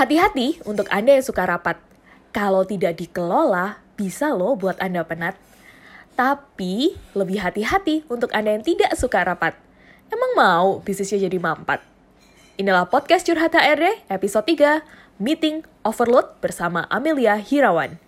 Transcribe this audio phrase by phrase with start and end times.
[0.00, 1.76] Hati-hati untuk Anda yang suka rapat.
[2.32, 5.36] Kalau tidak dikelola, bisa loh buat Anda penat.
[6.16, 9.60] Tapi, lebih hati-hati untuk Anda yang tidak suka rapat.
[10.08, 11.84] Emang mau bisnisnya jadi mampat?
[12.56, 18.00] Inilah podcast Curhat HRD episode 3, Meeting Overload bersama Amelia Hirawan.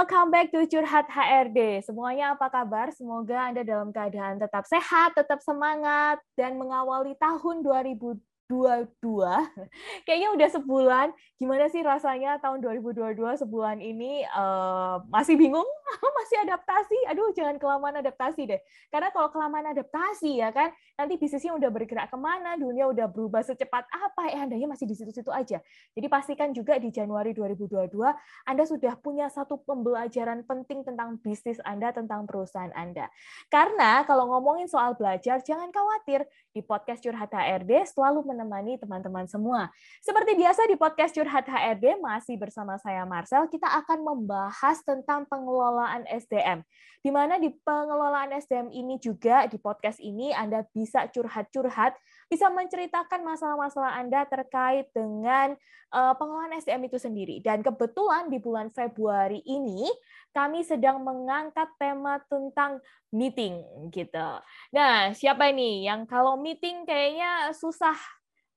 [0.00, 1.84] Welcome back to Curhat HRD.
[1.84, 2.88] Semuanya apa kabar?
[2.88, 8.16] Semoga Anda dalam keadaan tetap sehat, tetap semangat, dan mengawali tahun 2020
[8.50, 8.98] 2022.
[10.06, 11.08] Kayaknya udah sebulan.
[11.38, 15.64] Gimana sih rasanya tahun 2022 sebulan ini uh, masih bingung,
[16.18, 16.98] masih adaptasi.
[17.14, 18.60] Aduh, jangan kelamaan adaptasi deh.
[18.90, 23.40] Karena kalau kelamaan adaptasi ya kan, nanti bisnisnya udah bergerak ke mana, dunia udah berubah
[23.46, 25.62] secepat apa, eh andanya masih di situ-situ aja.
[25.94, 27.96] Jadi pastikan juga di Januari 2022
[28.44, 33.08] Anda sudah punya satu pembelajaran penting tentang bisnis Anda, tentang perusahaan Anda.
[33.48, 36.26] Karena kalau ngomongin soal belajar, jangan khawatir.
[36.50, 39.68] Di podcast Curhat HRD selalu menemani teman-teman semua.
[40.00, 46.08] Seperti biasa di podcast Curhat HRD masih bersama saya Marcel, kita akan membahas tentang pengelolaan
[46.08, 46.64] SDM.
[47.04, 51.96] Di mana di pengelolaan SDM ini juga di podcast ini Anda bisa curhat-curhat,
[52.32, 55.56] bisa menceritakan masalah-masalah Anda terkait dengan
[55.92, 57.36] uh, pengelolaan SDM itu sendiri.
[57.44, 59.88] Dan kebetulan di bulan Februari ini
[60.32, 64.28] kami sedang mengangkat tema tentang meeting gitu.
[64.76, 67.98] Nah, siapa ini yang kalau meeting kayaknya susah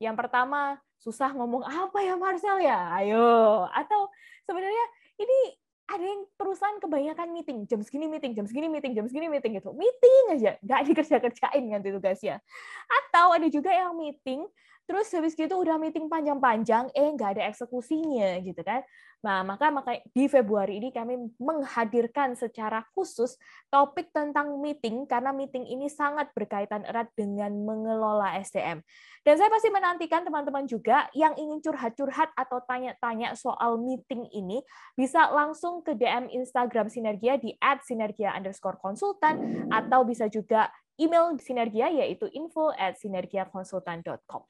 [0.02, 2.94] yang pertama, susah ngomong apa ya Marcel ya?
[2.96, 3.68] Ayo.
[3.70, 4.10] Atau
[4.48, 4.86] sebenarnya
[5.20, 9.60] ini ada yang perusahaan kebanyakan meeting, jam segini meeting, jam segini meeting, jam segini meeting
[9.60, 9.76] gitu.
[9.76, 12.40] Meeting aja, nggak dikerja-kerjain ganti tugasnya.
[12.88, 14.48] Atau ada juga yang meeting,
[14.88, 18.82] terus habis gitu udah meeting panjang-panjang, eh nggak ada eksekusinya gitu kan.
[19.24, 23.40] Nah, maka maka di Februari ini kami menghadirkan secara khusus
[23.72, 28.84] topik tentang meeting karena meeting ini sangat berkaitan erat dengan mengelola SDM.
[29.24, 34.60] Dan saya pasti menantikan teman-teman juga yang ingin curhat-curhat atau tanya-tanya soal meeting ini
[35.00, 37.56] bisa langsung ke DM Instagram Sinergia di
[37.88, 40.68] @sinergia underscore konsultan atau bisa juga
[41.00, 44.44] email Sinergia yaitu info at sinergiakonsultan.com.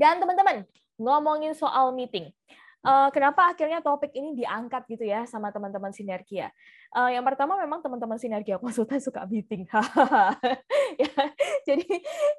[0.00, 0.64] Dan teman-teman,
[0.96, 2.32] ngomongin soal meeting
[2.84, 6.52] uh, kenapa akhirnya topik ini diangkat gitu ya sama teman-teman sinergia.
[6.90, 9.68] Uh, yang pertama memang teman-teman sinergia konsultan suka meeting.
[11.02, 11.14] ya,
[11.68, 11.90] jadi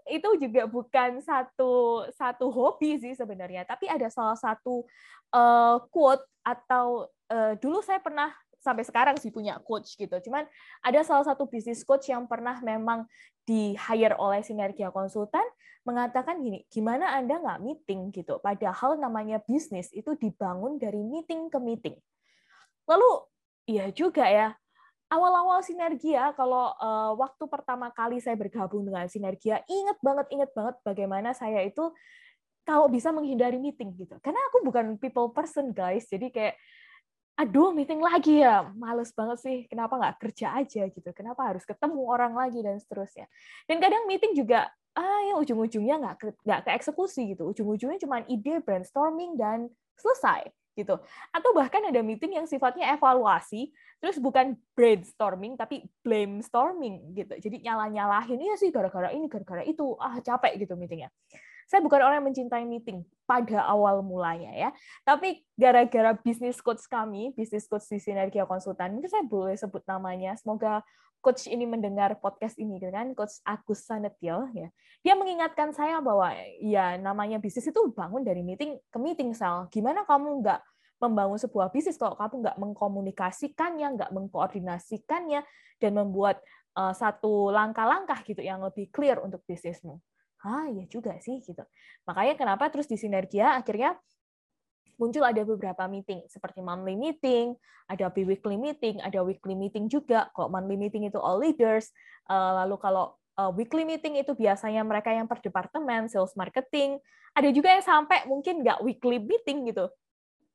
[0.10, 4.86] itu juga bukan satu satu hobi sih sebenarnya, tapi ada salah satu
[5.34, 10.14] uh, quote atau uh, dulu saya pernah sampai sekarang sih punya coach gitu.
[10.22, 10.46] Cuman
[10.86, 13.10] ada salah satu bisnis coach yang pernah memang
[13.42, 15.44] di hire oleh Sinergia Konsultan
[15.82, 18.38] mengatakan gini, gimana Anda nggak meeting gitu?
[18.38, 21.98] Padahal namanya bisnis itu dibangun dari meeting ke meeting.
[22.86, 23.26] Lalu,
[23.66, 24.54] iya juga ya,
[25.10, 30.76] awal-awal Sinergia, kalau uh, waktu pertama kali saya bergabung dengan Sinergia, ingat banget, ingat banget
[30.86, 31.90] bagaimana saya itu
[32.62, 34.16] kalau bisa menghindari meeting gitu.
[34.22, 36.56] Karena aku bukan people person guys, jadi kayak
[37.40, 42.02] aduh meeting lagi ya, males banget sih, kenapa nggak kerja aja gitu, kenapa harus ketemu
[42.06, 43.26] orang lagi dan seterusnya.
[43.66, 48.22] Dan kadang meeting juga, ah ya ujung-ujungnya nggak ke, nggak ke eksekusi gitu, ujung-ujungnya cuma
[48.28, 50.96] ide brainstorming dan selesai gitu.
[51.36, 57.36] Atau bahkan ada meeting yang sifatnya evaluasi, terus bukan brainstorming tapi blame storming gitu.
[57.38, 61.12] Jadi nyala-nyalahin, iya sih gara-gara ini, gara-gara itu, ah capek gitu meetingnya
[61.72, 64.70] saya bukan orang yang mencintai meeting pada awal mulanya ya.
[65.08, 70.36] Tapi gara-gara bisnis coach kami, bisnis coach di Sinergia Konsultan, mungkin saya boleh sebut namanya.
[70.36, 70.84] Semoga
[71.24, 74.68] coach ini mendengar podcast ini dengan coach Agus Sanetio ya.
[75.00, 79.72] Dia mengingatkan saya bahwa ya namanya bisnis itu bangun dari meeting ke meeting sel.
[79.72, 80.60] Gimana kamu nggak
[81.00, 85.48] membangun sebuah bisnis kalau kamu nggak mengkomunikasikannya, nggak mengkoordinasikannya,
[85.80, 86.44] dan membuat
[86.76, 90.04] uh, satu langkah-langkah gitu yang lebih clear untuk bisnismu
[90.42, 91.62] ah ya juga sih gitu.
[92.06, 93.98] Makanya kenapa terus di Sinergia akhirnya
[94.98, 97.58] muncul ada beberapa meeting seperti monthly meeting,
[97.90, 100.30] ada bi-weekly meeting, ada weekly meeting juga.
[100.38, 101.90] Kalau monthly meeting itu all leaders,
[102.30, 107.02] eh, lalu kalau eh, weekly meeting itu biasanya mereka yang per departemen, sales marketing.
[107.34, 109.90] Ada juga yang sampai mungkin nggak weekly meeting gitu,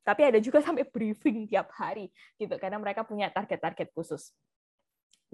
[0.07, 4.31] tapi ada juga sampai briefing tiap hari gitu karena mereka punya target-target khusus.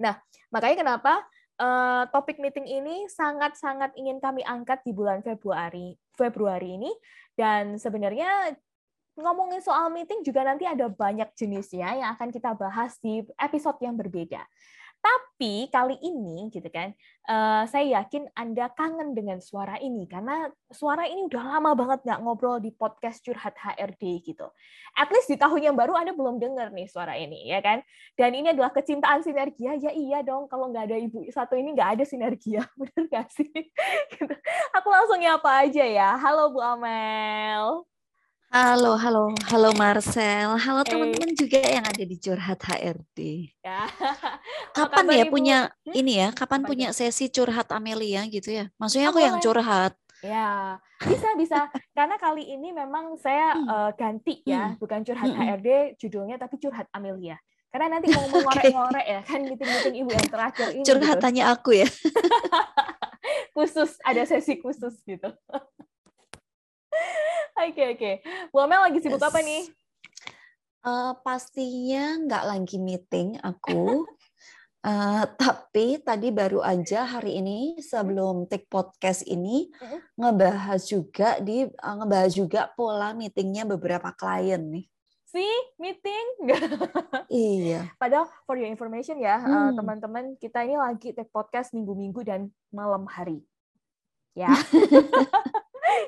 [0.01, 0.17] Nah,
[0.49, 1.21] makanya kenapa
[1.59, 6.91] uh, topik meeting ini sangat-sangat ingin kami angkat di bulan Februari Februari ini
[7.33, 8.53] dan sebenarnya
[9.13, 13.93] ngomongin soal meeting juga nanti ada banyak jenisnya yang akan kita bahas di episode yang
[13.93, 14.41] berbeda.
[15.03, 16.95] Tapi kali ini gitu kan,
[17.27, 22.19] uh, saya yakin Anda kangen dengan suara ini karena suara ini udah lama banget nggak
[22.23, 24.47] ngobrol di podcast curhat HRD gitu.
[24.95, 27.83] At least di tahun yang baru Anda belum dengar nih suara ini ya kan.
[28.15, 31.99] Dan ini adalah kecintaan sinergia ya iya dong kalau nggak ada ibu satu ini nggak
[31.99, 33.51] ada sinergia bener nggak sih?
[34.15, 34.35] gitu.
[34.71, 36.15] Aku langsung nyapa aja ya.
[36.15, 37.92] Halo Bu Amel.
[38.53, 40.53] Halo, halo, halo Marcel.
[40.61, 43.49] Halo teman-teman juga yang ada di Curhat HRD.
[43.65, 43.89] Ya.
[44.77, 45.33] Kapan ya Ibu?
[45.33, 45.97] punya hmm?
[45.97, 46.29] ini ya?
[46.29, 47.01] Kapan Apa punya itu?
[47.01, 48.69] sesi curhat Amelia gitu ya?
[48.77, 49.97] Maksudnya aku oh, yang curhat.
[50.21, 51.65] Ya, bisa bisa.
[51.97, 53.65] Karena kali ini memang saya hmm.
[53.65, 54.77] uh, ganti ya, hmm.
[54.77, 55.39] bukan curhat hmm.
[55.41, 57.41] HRD judulnya tapi curhat Amelia.
[57.73, 60.85] Karena nanti mau ngorek-ngorek ya, kan meeting-meeting ibu yang terakhir ini.
[60.85, 61.41] Gitu.
[61.41, 61.89] aku ya.
[63.57, 65.33] khusus, ada sesi khusus gitu.
[67.53, 68.11] Oke oke.
[68.49, 69.29] Bu Amel lagi sibuk yes.
[69.29, 69.63] apa nih?
[70.83, 74.09] Uh, pastinya nggak lagi meeting aku.
[74.83, 80.01] Uh, tapi tadi baru aja hari ini sebelum take podcast ini uh-huh.
[80.17, 84.85] ngebahas juga di uh, ngebahas juga pola meetingnya beberapa klien nih.
[85.29, 85.45] Si
[85.77, 86.25] meeting?
[87.29, 87.89] iya.
[88.01, 89.49] Padahal for your information ya hmm.
[89.49, 93.45] uh, teman-teman kita ini lagi take podcast minggu-minggu dan malam hari.
[94.33, 94.49] Ya.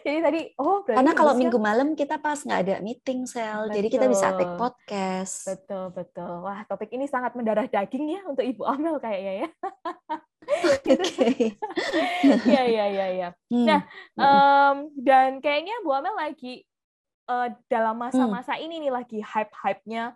[0.05, 3.75] jadi tadi oh karena kalau minggu malam kita pas nggak ada meeting sel betul.
[3.79, 8.45] jadi kita bisa take podcast betul betul wah topik ini sangat mendarah daging ya untuk
[8.45, 9.49] ibu Amel kayaknya ya
[10.45, 10.93] Oke.
[12.53, 13.29] ya ya ya ya.
[13.49, 13.65] Hmm.
[13.65, 13.81] Nah,
[14.13, 16.61] um, dan kayaknya Bu Amel lagi
[17.29, 18.63] uh, dalam masa-masa hmm.
[18.69, 20.13] ini nih lagi hype-hype-nya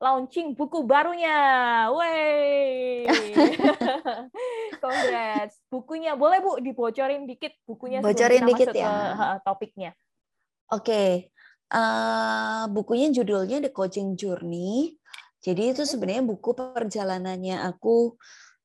[0.00, 1.38] launching buku barunya.
[1.92, 3.04] Wey.
[4.82, 5.60] Congrats.
[5.68, 8.88] Bukunya boleh Bu dibocorin dikit bukunya Bocorin dikit ya.
[8.88, 9.92] Ke, topiknya.
[10.72, 10.88] Oke.
[10.88, 11.10] Okay.
[11.70, 14.96] Uh, eh, bukunya judulnya The Coaching Journey.
[15.40, 18.18] Jadi itu sebenarnya buku perjalanannya aku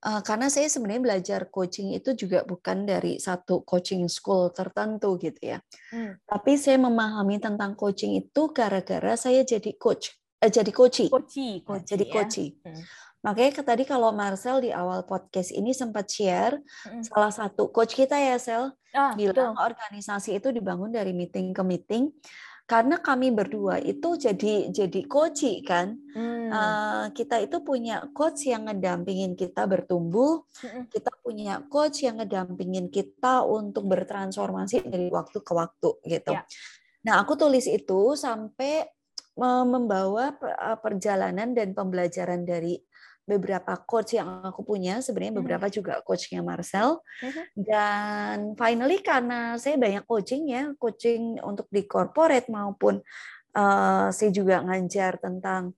[0.04, 5.56] uh, karena saya sebenarnya belajar coaching itu juga bukan dari satu coaching school tertentu gitu
[5.56, 5.60] ya.
[5.94, 6.20] Hmm.
[6.28, 11.10] Tapi saya memahami tentang coaching itu gara-gara saya jadi coach eh, jadi coach.
[11.10, 12.38] Coach, coach jadi coach.
[12.38, 12.54] Ya?
[12.70, 12.84] Hmm.
[13.26, 17.02] Makanya tadi kalau Marcel di awal podcast ini sempat share hmm.
[17.10, 19.66] salah satu coach kita ya Sel ah, bilang betul.
[19.66, 22.14] organisasi itu dibangun dari meeting ke meeting
[22.66, 26.50] karena kami berdua itu jadi jadi coach kan hmm.
[26.50, 30.90] uh, kita itu punya coach yang ngedampingin kita bertumbuh hmm.
[30.90, 36.42] kita punya coach yang ngedampingin kita untuk bertransformasi dari waktu ke waktu gitu ya.
[37.06, 38.90] nah aku tulis itu sampai
[39.40, 42.80] membawa eh, perjalanan dan pembelajaran dari
[43.26, 45.02] beberapa coach yang aku punya.
[45.02, 45.42] Sebenarnya hmm.
[45.42, 47.02] beberapa juga coachnya Marcel.
[47.20, 47.44] Hmm.
[47.56, 53.02] dan finally karena saya banyak coaching ya coaching untuk di corporate maupun
[53.58, 55.74] uh, saya juga ngajar tentang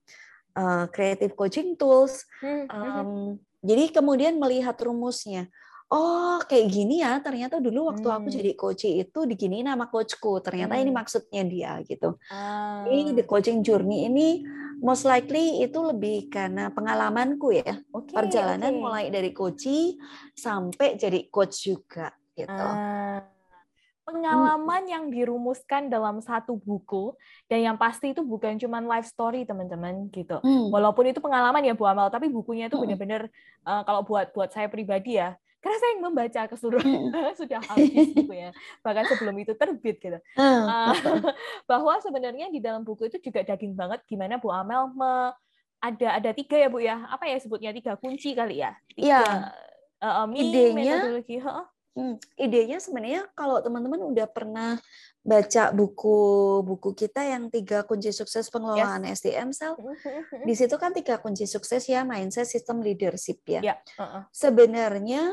[0.54, 2.26] uh, creative coaching tools.
[2.44, 5.50] Um, jadi kemudian melihat rumusnya
[5.88, 8.16] oh kayak gini ya ternyata dulu waktu hmm.
[8.20, 10.82] aku jadi coach itu digini nama coachku ternyata hmm.
[10.84, 12.84] ini maksudnya dia gitu ah.
[12.88, 14.44] ini the coaching journey ini
[14.84, 18.80] most likely itu lebih karena pengalamanku ya okay, perjalanan okay.
[18.80, 19.68] mulai dari coach
[20.36, 23.24] sampai jadi coach juga gitu ah
[24.08, 27.12] pengalaman yang dirumuskan dalam satu buku
[27.44, 30.40] dan yang pasti itu bukan cuma life story teman-teman gitu.
[30.40, 30.72] Hmm.
[30.72, 33.28] Walaupun itu pengalaman ya Bu Amal, tapi bukunya itu benar-benar
[33.68, 35.36] uh, kalau buat buat saya pribadi ya,
[35.68, 40.96] karena saya yang membaca keseluruhan sudah habis gitu ya bahkan sebelum itu terbit gitu uh,
[41.70, 45.36] bahwa sebenarnya di dalam buku itu juga daging banget gimana Bu Amel me,
[45.84, 49.20] ada ada tiga ya Bu ya apa ya sebutnya tiga kunci kali ya tiga ya.
[50.00, 51.68] uh, idenya metodologi huh?
[51.98, 54.78] Hmm, idenya sebenarnya kalau teman-teman udah pernah
[55.18, 56.20] baca buku
[56.62, 59.18] buku kita yang tiga kunci sukses pengelolaan yes.
[59.18, 63.74] SDM sel, hmm, hmm, di situ kan tiga kunci sukses ya mindset, sistem, leadership ya.
[63.74, 63.78] Yeah.
[63.98, 64.22] Uh -uh.
[64.30, 65.26] Sebenarnya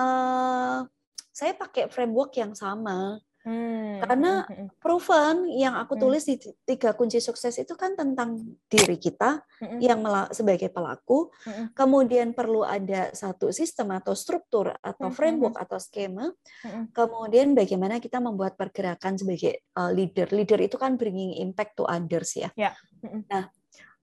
[0.00, 0.88] uh,
[1.28, 4.04] saya pakai framework yang sama Hmm.
[4.04, 4.68] Karena hmm, hmm, hmm.
[4.76, 6.36] proven yang aku tulis di
[6.68, 8.36] tiga kunci sukses itu kan tentang
[8.68, 9.80] diri kita hmm.
[9.80, 11.72] yang sebagai pelaku, hmm.
[11.72, 15.64] kemudian perlu ada satu sistem atau struktur atau framework hmm.
[15.64, 16.28] atau skema,
[16.68, 16.92] hmm.
[16.92, 20.28] kemudian bagaimana kita membuat pergerakan sebagai uh, leader.
[20.28, 22.52] Leader itu kan bringing impact to others ya.
[22.60, 22.76] Yeah.
[23.00, 23.24] Hmm.
[23.24, 23.48] Nah,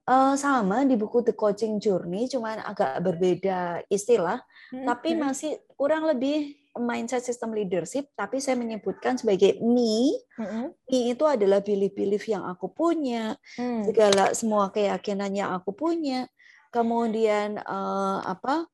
[0.10, 4.42] uh, sama di buku The Coaching Journey, cuman agak berbeda istilah,
[4.74, 4.86] hmm.
[4.86, 10.14] tapi masih kurang lebih mindset system leadership, tapi saya menyebutkan sebagai me.
[10.38, 10.66] Mm-hmm.
[10.88, 13.90] Me itu adalah belief-belief yang aku punya, mm.
[13.90, 16.30] segala semua keyakinan yang aku punya.
[16.70, 18.70] Kemudian uh, apa?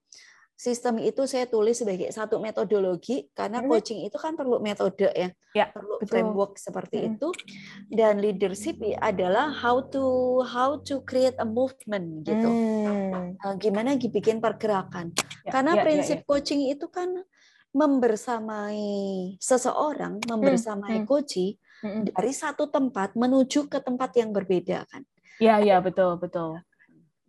[0.53, 3.71] Sistem itu saya tulis sebagai satu metodologi karena mm -hmm.
[3.73, 6.07] coaching itu kan perlu metode ya, ya perlu betul.
[6.07, 7.13] framework seperti mm -hmm.
[7.17, 7.29] itu
[7.89, 13.57] dan leadership adalah how to how to create a movement gitu mm.
[13.57, 15.11] gimana dibikin pergerakan
[15.43, 16.27] ya, karena ya, ya prinsip ya, ya.
[16.29, 17.09] coaching itu kan
[17.73, 21.09] membersamai seseorang membersamai mm -hmm.
[21.09, 22.01] coach mm -hmm.
[22.13, 25.01] dari satu tempat menuju ke tempat yang berbeda kan
[25.41, 26.61] ya ya betul betul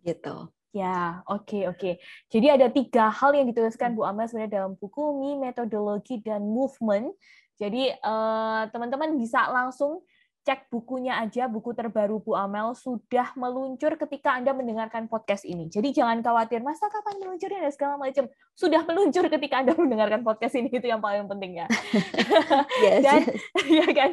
[0.05, 1.79] gitu Ya, oke okay, oke.
[1.79, 1.93] Okay.
[2.27, 7.15] Jadi ada tiga hal yang dituliskan Bu Amel sebenarnya dalam buku Mi Metodologi dan Movement.
[7.55, 10.03] Jadi eh, teman-teman uh, bisa langsung
[10.45, 15.71] cek bukunya aja, buku terbaru Bu Amel sudah meluncur ketika Anda mendengarkan podcast ini.
[15.71, 18.29] Jadi jangan khawatir, masa kapan meluncurnya dan segala macam.
[18.53, 21.67] Sudah meluncur ketika Anda mendengarkan podcast ini, itu yang paling penting ya.
[22.85, 23.73] yes, dan yes.
[23.81, 24.11] ya kan.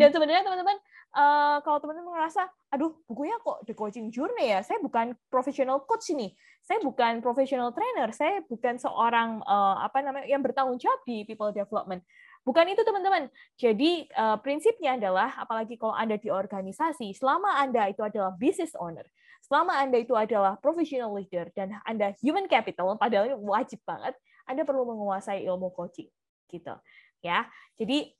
[0.00, 0.76] dan sebenarnya teman-teman
[1.16, 6.12] uh, kalau teman-teman merasa, aduh bukunya kok The Coaching Journey ya, saya bukan professional coach
[6.12, 6.32] ini,
[6.64, 11.52] saya bukan professional trainer, saya bukan seorang uh, apa namanya yang bertanggung jawab di people
[11.52, 12.04] development.
[12.42, 13.30] Bukan itu teman-teman.
[13.54, 19.06] Jadi uh, prinsipnya adalah, apalagi kalau anda di organisasi, selama anda itu adalah business owner,
[19.46, 24.82] selama anda itu adalah professional leader dan anda human capital, padahal wajib banget, anda perlu
[24.82, 26.10] menguasai ilmu coaching,
[26.50, 26.74] gitu.
[27.22, 27.46] Ya,
[27.78, 28.10] jadi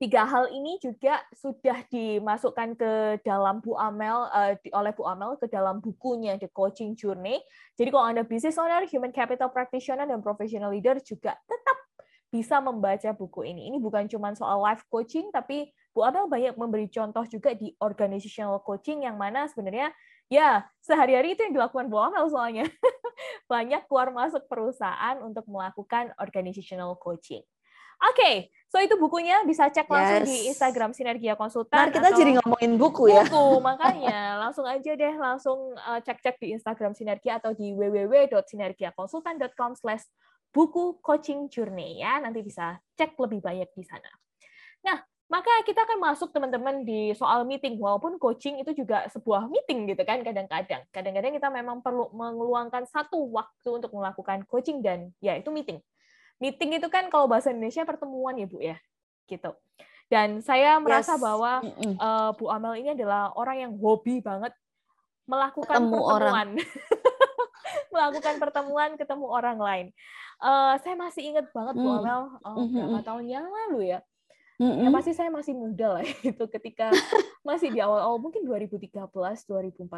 [0.00, 5.44] tiga hal ini juga sudah dimasukkan ke dalam Bu Amel uh, oleh Bu Amel ke
[5.44, 7.36] dalam bukunya The Coaching Journey.
[7.76, 11.78] Jadi kalau Anda business owner, human capital practitioner dan professional leader juga tetap
[12.32, 13.68] bisa membaca buku ini.
[13.68, 18.64] Ini bukan cuma soal life coaching tapi Bu Amel banyak memberi contoh juga di organizational
[18.64, 19.92] coaching yang mana sebenarnya
[20.32, 22.64] ya sehari-hari itu yang dilakukan Bu Amel soalnya.
[23.52, 27.44] banyak keluar masuk perusahaan untuk melakukan organizational coaching.
[28.00, 28.36] Oke, okay,
[28.70, 30.30] so itu bukunya bisa cek langsung yes.
[30.30, 31.74] di Instagram Sinergia Konsultan.
[31.74, 33.26] Nah, kita atau jadi ngomongin buku ya.
[33.26, 40.06] Buku, makanya langsung aja deh langsung uh, cek-cek di Instagram Sinergia atau di www.sinergiakonsultan.com slash
[40.54, 42.22] buku coaching journey ya.
[42.22, 44.06] Nanti bisa cek lebih banyak di sana.
[44.86, 47.74] Nah, maka kita akan masuk teman-teman di soal meeting.
[47.74, 50.86] Walaupun coaching itu juga sebuah meeting gitu kan kadang-kadang.
[50.94, 55.82] Kadang-kadang kita memang perlu mengeluangkan satu waktu untuk melakukan coaching dan ya itu meeting
[56.40, 58.76] meeting itu kan kalau bahasa Indonesia pertemuan ya Bu ya,
[59.28, 59.52] gitu.
[60.10, 61.22] Dan saya merasa yes.
[61.22, 61.52] bahwa
[62.02, 64.50] uh, Bu Amel ini adalah orang yang hobi banget
[65.30, 66.48] melakukan ketemu pertemuan, orang.
[67.94, 69.86] melakukan pertemuan ketemu orang lain.
[70.40, 71.82] Uh, saya masih ingat banget mm.
[71.84, 74.00] Bu Amel uh, berapa tahun yang lalu ya.
[74.60, 74.84] Mm-hmm.
[74.84, 76.92] Ya pasti saya masih muda lah itu ketika
[77.48, 79.88] masih di awal-awal mungkin 2013, 2014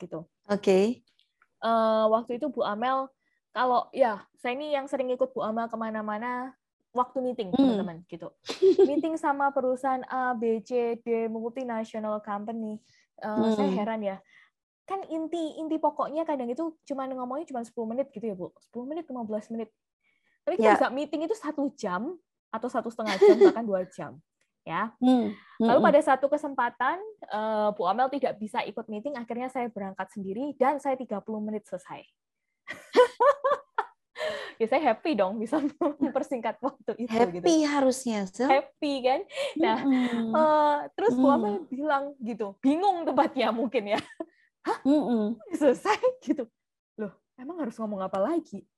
[0.00, 0.26] gitu.
[0.26, 0.26] Oke.
[0.48, 0.84] Okay.
[1.60, 3.12] Uh, waktu itu Bu Amel
[3.50, 6.54] kalau ya saya ini yang sering ikut Bu Amal ke mana-mana
[6.90, 7.58] waktu meeting hmm.
[7.58, 8.30] teman-teman gitu
[8.90, 12.78] meeting sama perusahaan A B C D multinational company
[13.22, 13.54] uh, hmm.
[13.58, 14.16] saya heran ya
[14.86, 18.90] kan inti inti pokoknya kadang itu cuma ngomongnya cuma 10 menit gitu ya Bu 10
[18.90, 19.70] menit 15 menit
[20.42, 20.78] tapi kita yeah.
[20.78, 22.18] bisa meeting itu satu jam
[22.50, 24.18] atau satu setengah jam bahkan dua jam
[24.66, 25.30] ya hmm.
[25.62, 25.88] lalu hmm.
[25.88, 26.98] pada satu kesempatan
[27.30, 31.70] uh, Bu Amel tidak bisa ikut meeting akhirnya saya berangkat sendiri dan saya 30 menit
[31.70, 32.02] selesai
[34.60, 35.56] ya saya happy dong bisa
[36.02, 37.64] mempersingkat waktu itu happy gitu.
[37.64, 38.44] harusnya so.
[38.44, 39.20] happy kan
[39.56, 40.32] nah mm.
[40.36, 41.24] uh, terus mm.
[41.24, 44.00] Bu bilang gitu bingung tempatnya mungkin ya
[44.68, 46.44] hah mm selesai gitu
[47.00, 48.68] loh emang harus ngomong apa lagi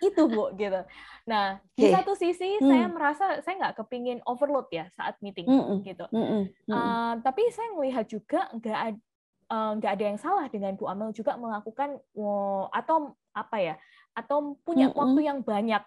[0.00, 0.80] itu bu gitu
[1.28, 1.76] nah okay.
[1.76, 2.64] di satu sisi mm.
[2.64, 5.78] saya merasa saya nggak kepingin overload ya saat meeting mm -mm.
[5.84, 6.42] gitu mm -mm.
[6.72, 9.09] Uh, tapi saya melihat juga nggak ada
[9.50, 13.74] nggak uh, ada yang salah dengan Bu Amel juga melakukan uh, atau apa ya
[14.14, 15.00] atau punya mm -hmm.
[15.02, 15.82] waktu yang banyak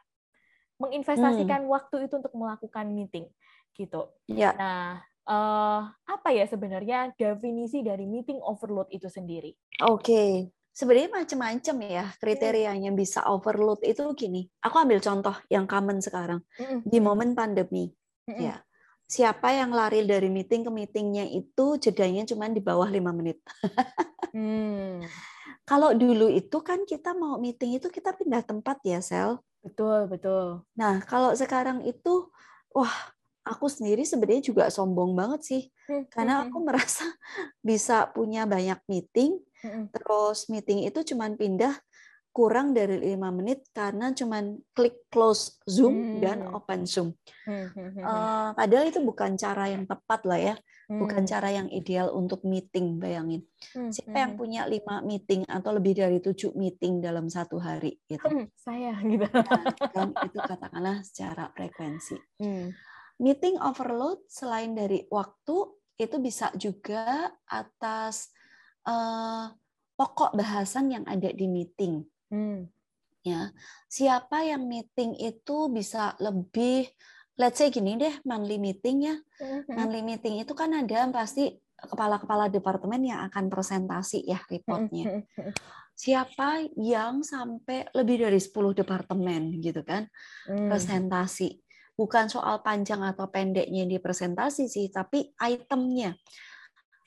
[0.83, 1.71] menginvestasikan mm.
[1.71, 3.25] waktu itu untuk melakukan meeting
[3.73, 4.11] gitu.
[4.27, 4.51] Ya.
[4.53, 9.55] Nah, uh, apa ya sebenarnya definisi dari meeting overload itu sendiri?
[9.85, 10.03] Oke.
[10.03, 10.31] Okay.
[10.73, 12.97] Sebenarnya macam-macam ya kriterianya mm.
[12.97, 14.49] bisa overload itu gini.
[14.65, 16.89] Aku ambil contoh yang common sekarang mm.
[16.89, 17.93] di momen pandemi.
[18.25, 18.39] Mm.
[18.41, 18.57] Ya.
[19.13, 23.37] Siapa yang lari dari meeting ke meetingnya itu jedanya cuma di bawah lima menit.
[24.33, 25.05] mm.
[25.69, 29.37] Kalau dulu itu kan kita mau meeting itu kita pindah tempat ya, Sel.
[29.63, 30.65] Betul, betul.
[30.75, 32.27] Nah, kalau sekarang itu
[32.75, 32.91] wah,
[33.47, 35.61] aku sendiri sebenarnya juga sombong banget sih.
[35.87, 36.65] Hmm, Karena hmm, aku hmm.
[36.67, 37.05] merasa
[37.69, 39.39] bisa punya banyak meeting,
[39.95, 41.71] terus meeting itu cuma pindah
[42.33, 46.17] kurang dari lima menit karena cuman klik close Zoom hmm.
[46.17, 47.13] dan open Zoom.
[47.45, 47.69] Hmm.
[47.77, 50.55] Uh, padahal itu bukan cara yang tepat lah ya,
[50.89, 50.97] hmm.
[50.97, 52.97] bukan cara yang ideal untuk meeting.
[52.97, 53.45] Bayangin,
[53.77, 53.93] hmm.
[53.93, 58.01] siapa yang punya lima meeting atau lebih dari tujuh meeting dalam satu hari?
[58.09, 58.25] Gitu.
[58.25, 58.49] Hmm.
[58.57, 59.29] Saya gitu.
[59.29, 59.63] Nah,
[59.93, 62.17] kan itu katakanlah secara frekuensi.
[62.41, 62.73] Hmm.
[63.21, 65.69] Meeting overload selain dari waktu
[66.01, 68.33] itu bisa juga atas
[68.89, 69.53] uh,
[69.93, 72.01] pokok bahasan yang ada di meeting.
[72.33, 72.65] Hmm.
[73.23, 73.53] Ya,
[73.87, 76.89] siapa yang meeting itu bisa lebih
[77.37, 79.15] let's say gini deh, monthly meeting ya.
[79.41, 79.73] Mm-hmm.
[79.73, 85.23] Monthly meeting itu kan ada pasti kepala-kepala departemen yang akan presentasi ya reportnya.
[85.23, 85.51] Mm-hmm.
[85.93, 90.09] Siapa yang sampai lebih dari 10 departemen gitu kan
[90.49, 90.69] mm.
[90.73, 91.61] presentasi.
[91.93, 96.17] Bukan soal panjang atau pendeknya di presentasi sih, tapi itemnya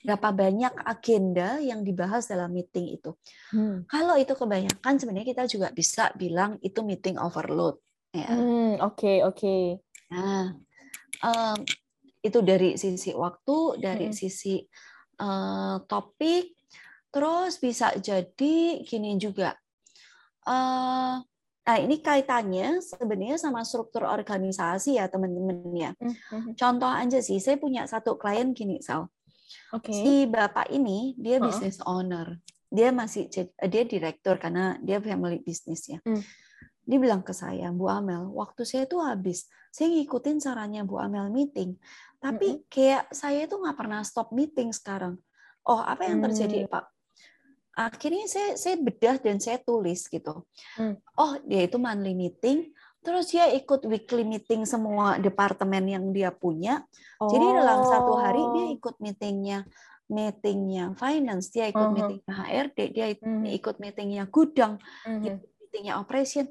[0.05, 3.11] berapa banyak agenda yang dibahas dalam meeting itu.
[3.49, 3.83] Hmm.
[3.89, 7.81] Kalau itu kebanyakan, sebenarnya kita juga bisa bilang itu meeting overload.
[8.13, 8.29] Ya.
[8.29, 9.37] Hmm, oke okay, oke.
[9.37, 9.63] Okay.
[10.13, 10.55] Nah,
[11.21, 11.57] um,
[12.23, 14.15] itu dari sisi waktu, dari hmm.
[14.15, 14.61] sisi
[15.21, 16.55] uh, topik,
[17.09, 19.57] terus bisa jadi gini juga.
[20.47, 21.19] Uh,
[21.67, 25.91] Nah, ini kaitannya sebenarnya sama struktur organisasi ya, teman-teman ya.
[25.99, 29.11] Hmm, Contoh aja sih, saya punya satu klien gini, Sal.
[29.67, 29.91] Okay.
[29.91, 32.39] Si bapak ini dia business owner.
[32.67, 33.27] Dia masih
[33.71, 35.99] dia direktur karena dia family business ya.
[36.03, 36.23] Mm.
[36.87, 39.51] Dia bilang ke saya, Bu Amel, waktu saya itu habis.
[39.75, 41.75] Saya ngikutin caranya Bu Amel meeting,
[42.23, 42.71] tapi mm-hmm.
[42.71, 45.19] kayak saya itu nggak pernah stop meeting sekarang.
[45.67, 46.71] Oh, apa yang terjadi, mm.
[46.71, 46.85] Pak?
[47.77, 50.47] Akhirnya saya saya bedah dan saya tulis gitu.
[50.79, 50.95] Mm.
[51.19, 52.71] Oh, dia itu monthly meeting,
[53.07, 56.83] Terus dia ikut weekly meeting semua departemen yang dia punya.
[57.23, 57.31] Oh.
[57.31, 58.75] Jadi dalam satu hari dia oh.
[58.75, 59.63] ikut meetingnya
[60.07, 61.95] meetingnya finance, dia ikut uh -huh.
[61.95, 63.47] meetingnya HRD, dia uh -huh.
[63.47, 65.23] ikut meetingnya gudang, uh -huh.
[65.23, 66.47] ikut meetingnya operation.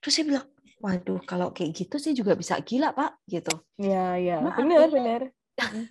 [0.00, 0.46] Terus saya bilang,
[0.78, 3.52] waduh kalau kayak gitu sih juga bisa gila pak, gitu.
[3.80, 5.22] Iya iya, benar benar.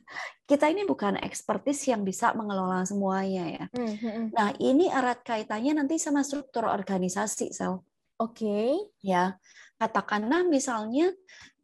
[0.49, 3.65] Kita ini bukan ekspertis yang bisa mengelola semuanya ya.
[3.73, 4.31] -huh.
[4.31, 7.81] Nah ini erat kaitannya nanti sama struktur organisasi, sel.
[8.17, 8.45] Oke.
[8.45, 8.71] Okay.
[9.05, 9.37] Ya,
[9.77, 11.13] katakanlah misalnya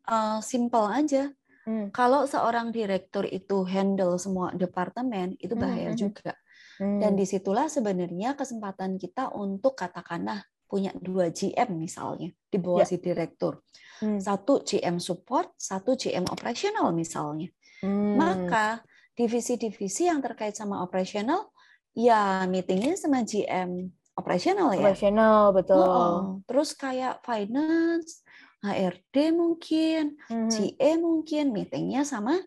[0.07, 1.33] uh, simple aja.
[1.63, 1.89] Hmm.
[1.95, 5.99] Kalau seorang direktur itu handle semua departemen, itu bahaya hmm.
[5.99, 6.35] juga.
[6.77, 6.99] Hmm.
[6.99, 12.89] Dan di situlah sebenarnya kesempatan kita untuk katakanlah punya dua GM misalnya di bawah ya.
[12.89, 13.61] si direktur.
[14.01, 14.19] Hmm.
[14.19, 17.47] Satu GM support, satu GM operasional misalnya.
[17.79, 18.17] Hmm.
[18.17, 18.81] Maka
[19.13, 21.53] divisi-divisi yang terkait sama operasional,
[21.93, 24.81] ya meetingnya sama GM operasional ya.
[24.85, 25.83] Operasional betul.
[25.83, 28.21] Oh, terus kayak finance,
[28.63, 30.49] HRD mungkin, hmm.
[30.49, 32.39] GE mungkin meetingnya sama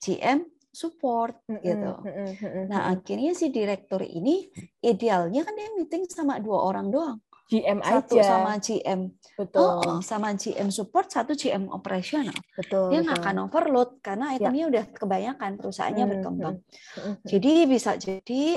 [0.00, 1.60] GM support hmm.
[1.62, 1.92] gitu.
[2.04, 2.66] Hmm.
[2.70, 4.46] Nah akhirnya si direktur ini
[4.80, 7.18] idealnya kan dia meeting sama dua orang doang.
[7.50, 8.38] GM satu aja.
[8.38, 9.82] sama GM, betul.
[9.82, 12.36] Oh, sama GM support, satu GM operasional.
[12.54, 12.94] Betul.
[12.94, 14.46] Dia nggak akan overload karena ya.
[14.46, 14.70] itemnya ya.
[14.70, 16.12] udah kebanyakan perusahaannya hmm.
[16.14, 16.56] berkembang.
[16.94, 17.14] Hmm.
[17.26, 18.54] Jadi bisa jadi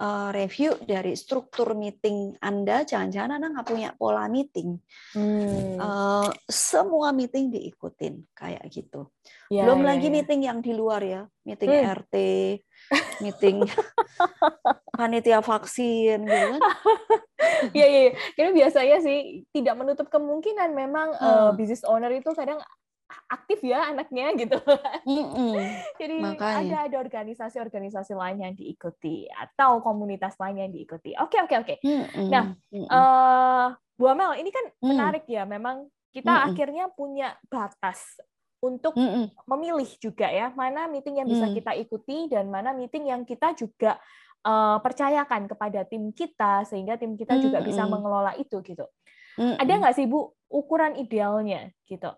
[0.00, 4.80] uh, review dari struktur meeting Anda, jangan-jangan Anda nggak punya pola meeting.
[5.12, 5.76] Hmm.
[5.76, 9.12] Uh, semua meeting diikutin kayak gitu.
[9.52, 10.12] Ya, Belum ya, lagi ya.
[10.16, 11.92] meeting yang di luar ya, meeting hmm.
[12.00, 12.14] RT,
[13.20, 13.56] meeting
[14.96, 16.60] panitia vaksin, gitu kan?
[17.76, 18.02] Iya, iya.
[18.34, 21.28] Karena biasanya sih tidak menutup kemungkinan memang hmm.
[21.28, 22.58] uh, business owner itu kadang
[23.28, 24.58] aktif ya anaknya gitu.
[25.06, 25.58] Mm-mm.
[26.00, 26.58] Jadi Makanya.
[26.62, 31.14] ada ada organisasi-organisasi lain yang diikuti atau komunitas lain yang diikuti.
[31.18, 31.74] Oke oke oke.
[32.30, 34.86] Nah, Uh, Bu Amel ini kan mm.
[34.86, 35.44] menarik ya.
[35.44, 36.48] Memang kita Mm-mm.
[36.54, 38.18] akhirnya punya batas
[38.60, 39.32] untuk Mm-mm.
[39.48, 41.54] memilih juga ya mana meeting yang bisa mm.
[41.56, 43.96] kita ikuti dan mana meeting yang kita juga
[44.44, 47.44] uh, percayakan kepada tim kita sehingga tim kita Mm-mm.
[47.48, 48.84] juga bisa mengelola itu gitu.
[49.40, 49.56] Mm-mm.
[49.56, 52.10] Ada nggak sih Bu ukuran idealnya gitu?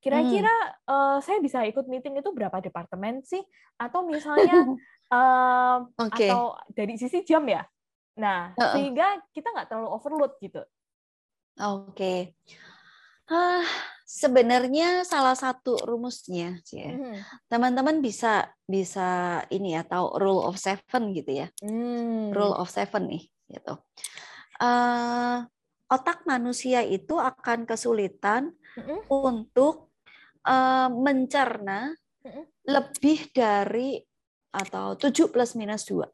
[0.00, 0.88] Kira-kira hmm.
[0.88, 3.44] uh, saya bisa ikut meeting itu berapa departemen sih?
[3.76, 4.56] Atau misalnya
[5.14, 6.32] uh, okay.
[6.32, 7.60] atau dari sisi jam ya?
[8.16, 8.72] Nah, uh -uh.
[8.74, 10.64] sehingga kita nggak terlalu overload gitu.
[11.60, 11.92] Oke.
[11.92, 12.18] Okay.
[13.30, 13.62] Uh,
[14.02, 16.90] sebenarnya salah satu rumusnya, ya.
[17.46, 22.34] teman-teman bisa bisa ini ya tahu rule of seven gitu ya, hmm.
[22.34, 23.78] rule of seven nih, gitu.
[24.58, 25.46] Uh,
[25.86, 29.06] otak manusia itu akan kesulitan hmm.
[29.06, 29.89] untuk
[30.46, 31.96] uh, mencerna
[32.68, 34.00] lebih dari
[34.50, 36.04] atau 7 plus minus 2.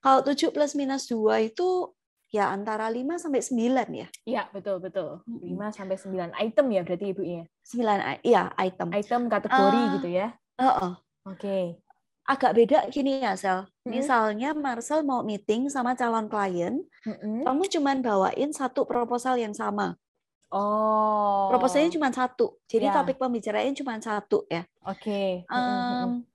[0.00, 1.92] Kalau 7 plus minus 2 itu
[2.30, 4.08] ya antara 5 sampai 9 ya.
[4.24, 5.20] Iya, betul betul.
[5.26, 7.44] 5 sampai 9 item ya berarti Ibu ya.
[7.66, 8.88] 9 iya, item.
[8.94, 10.28] Item kategori uh, gitu ya.
[10.56, 10.92] Uh, uh.
[11.26, 11.36] Oke.
[11.36, 11.64] Okay.
[12.30, 13.66] Agak beda gini ya, Sel.
[13.82, 17.42] Misalnya Marcel mau meeting sama calon klien, mm -hmm.
[17.42, 19.98] kamu cuman bawain satu proposal yang sama.
[20.50, 21.46] Oh.
[21.54, 22.58] Proposalnya cuma satu.
[22.66, 22.94] Jadi ya.
[22.94, 24.66] topik pembicaraannya cuma satu ya.
[24.82, 25.46] Oke.
[25.46, 25.50] Okay.
[25.50, 26.26] Um,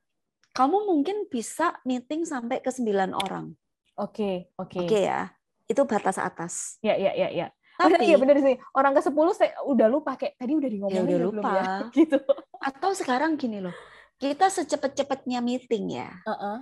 [0.55, 3.51] kamu mungkin bisa meeting sampai ke sembilan orang.
[3.99, 4.55] Oke, okay.
[4.55, 4.71] oke.
[4.71, 4.79] Okay.
[4.79, 5.21] Oke okay, ya.
[5.67, 6.79] Itu batas atas.
[6.79, 7.47] Ya, ya, ya, ya.
[7.75, 8.55] Tapi iya benar sih.
[8.71, 11.35] Orang ke sepuluh saya udah lupa kayak tadi udah ngomongin ya, udah lupa.
[11.35, 11.67] Belum ya?
[11.99, 12.19] gitu.
[12.63, 13.75] Atau sekarang gini loh.
[14.15, 16.09] Kita secepat-cepatnya meeting ya.
[16.23, 16.57] Uh -uh.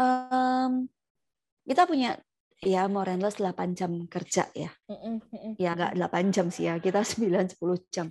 [0.00, 0.72] Um,
[1.68, 2.16] kita punya
[2.62, 4.70] ya more and less 8 jam kerja ya.
[5.58, 8.06] Ya nggak 8 jam sih ya, kita 9 10 jam.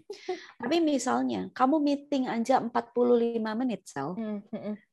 [0.59, 2.73] Tapi misalnya kamu meeting aja 45
[3.59, 4.15] menit sel.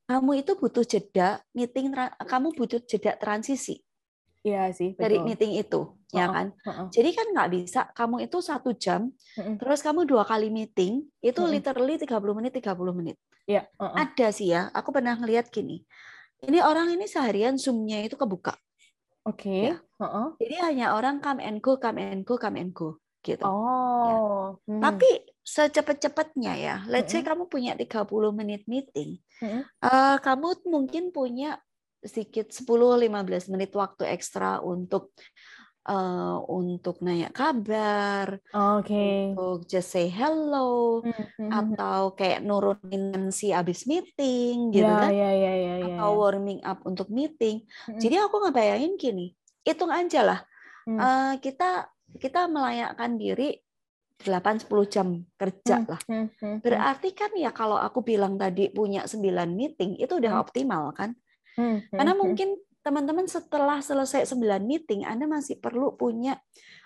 [0.04, 3.80] Kamu itu butuh jeda meeting kamu butuh jeda transisi.
[4.44, 4.92] Iya sih.
[4.92, 5.00] Betul.
[5.00, 6.46] Dari meeting itu, uh-uh, ya kan.
[6.52, 6.92] Uh-uh.
[6.92, 9.08] Jadi kan nggak bisa kamu itu satu jam,
[9.40, 9.56] uh-uh.
[9.56, 11.48] terus kamu dua kali meeting, itu uh-uh.
[11.48, 13.16] literally 30 menit, 30 menit.
[13.48, 13.64] Iya.
[13.80, 13.96] Uh-uh.
[13.96, 15.80] Ada sih ya, aku pernah ngeliat gini.
[16.44, 18.52] Ini orang ini seharian zoom-nya itu kebuka.
[19.24, 19.40] Oke.
[19.48, 19.62] Okay.
[19.72, 19.76] Ya.
[20.00, 20.28] Uh-uh.
[20.36, 23.44] Jadi hanya orang come and go, come and go, come and go gitu.
[23.48, 24.60] Oh.
[24.68, 24.76] Ya.
[24.76, 24.82] Hmm.
[24.84, 25.08] Tapi
[25.40, 29.20] secepat-cepatnya ya, let's say kamu punya 30 menit meeting,
[29.80, 31.60] uh, kamu mungkin punya
[32.04, 35.12] sedikit 10-15 menit waktu ekstra untuk
[35.88, 39.32] uh, untuk nanya kabar, okay.
[39.32, 41.48] untuk just say hello, mm-hmm.
[41.52, 46.60] atau kayak nurunin si abis meeting gitu yeah, kan, yeah, yeah, yeah, yeah, atau warming
[46.64, 47.64] up untuk meeting.
[47.64, 48.00] Mm-hmm.
[48.00, 49.26] Jadi aku nggak bayangin gini,
[49.62, 50.40] hitung aja lah,
[50.88, 50.98] mm.
[50.98, 53.58] uh, kita kita melayakkan diri
[54.22, 56.00] 8-10 jam kerja lah.
[56.62, 59.20] Berarti kan ya kalau aku bilang tadi punya 9
[59.50, 61.18] meeting, itu udah optimal kan?
[61.90, 66.36] Karena mungkin teman-teman setelah selesai 9 meeting, Anda masih perlu punya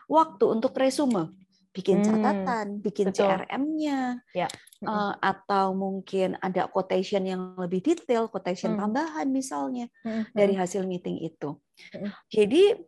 [0.06, 1.34] waktu untuk resume,
[1.74, 4.46] bikin catatan, bikin CRM-nya, ya.
[4.86, 8.80] uh, atau mungkin ada quotation yang lebih detail, quotation hmm.
[8.80, 10.30] tambahan misalnya hmm.
[10.30, 11.58] dari hasil meeting itu.
[11.90, 12.14] Hmm.
[12.30, 12.78] Jadi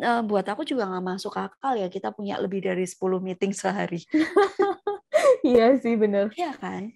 [0.00, 4.00] uh, buat aku juga nggak masuk akal ya kita punya lebih dari 10 meeting sehari.
[5.44, 6.32] Iya sih benar.
[6.32, 6.88] Iya kan?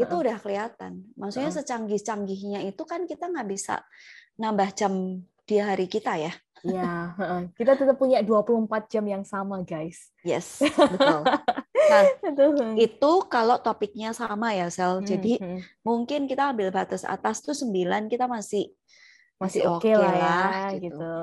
[0.00, 1.12] itu udah kelihatan.
[1.14, 3.84] Maksudnya secanggih-canggihnya itu kan kita nggak bisa
[4.38, 4.92] nambah jam
[5.44, 6.32] di hari kita ya.
[6.62, 7.18] Iya,
[7.58, 10.14] kita tetap punya 24 jam yang sama, guys.
[10.22, 11.26] Yes, betul.
[11.82, 12.06] Nah,
[12.78, 15.02] itu kalau topiknya sama ya, Sel.
[15.02, 15.60] Jadi hmm, hmm.
[15.82, 18.70] mungkin kita ambil batas atas tuh 9, kita masih
[19.36, 20.14] masih oke okay lah,
[20.70, 20.94] ya, gitu.
[20.94, 21.14] gitu.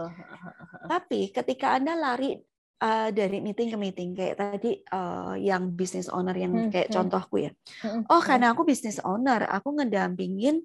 [0.84, 2.36] Tapi ketika Anda lari
[2.84, 6.96] uh, dari meeting ke meeting kayak tadi uh, yang business owner yang hmm, kayak hmm.
[7.00, 7.52] contohku ya.
[7.80, 10.64] Hmm, oh, karena aku business owner, aku ngedampingin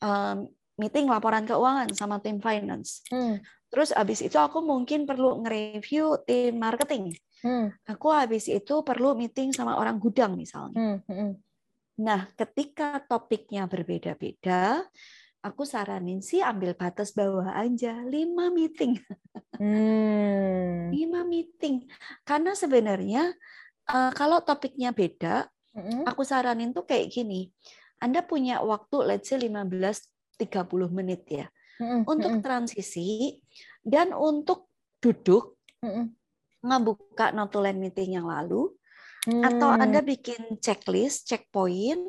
[0.00, 3.02] um, meeting laporan keuangan sama tim finance.
[3.10, 3.42] Hmm.
[3.68, 7.12] Terus habis itu aku mungkin perlu nge-review tim marketing.
[7.44, 7.74] Hmm.
[7.84, 10.78] Aku habis itu perlu meeting sama orang gudang misalnya.
[10.78, 10.98] Hmm.
[11.04, 11.32] Hmm.
[11.98, 14.86] Nah, ketika topiknya berbeda-beda,
[15.42, 19.02] aku saranin sih ambil batas bawah aja, lima meeting.
[19.58, 20.94] Hmm.
[20.94, 21.90] Lima meeting.
[22.22, 23.34] Karena sebenarnya
[23.90, 26.06] uh, kalau topiknya beda, hmm.
[26.06, 27.50] aku saranin tuh kayak gini.
[27.98, 29.74] Anda punya waktu let's say 15
[30.38, 31.46] 30 menit ya.
[31.78, 32.02] Hmm.
[32.06, 33.38] Untuk transisi
[33.82, 36.10] dan untuk duduk hmm.
[36.62, 38.70] ngebuka notulen meeting yang lalu
[39.26, 39.42] hmm.
[39.46, 42.02] atau Anda bikin checklist, checkpoint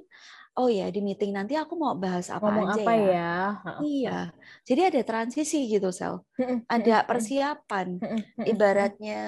[0.60, 3.08] oh ya di meeting nanti aku mau bahas apa Ngomong aja apa ya.
[3.08, 3.38] ya.
[3.80, 4.20] Iya.
[4.68, 6.20] Jadi ada transisi gitu, Sel.
[6.68, 7.96] Ada persiapan.
[8.44, 9.22] Ibaratnya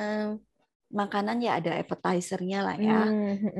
[0.91, 3.07] makanan ya ada appetizer-nya lah ya.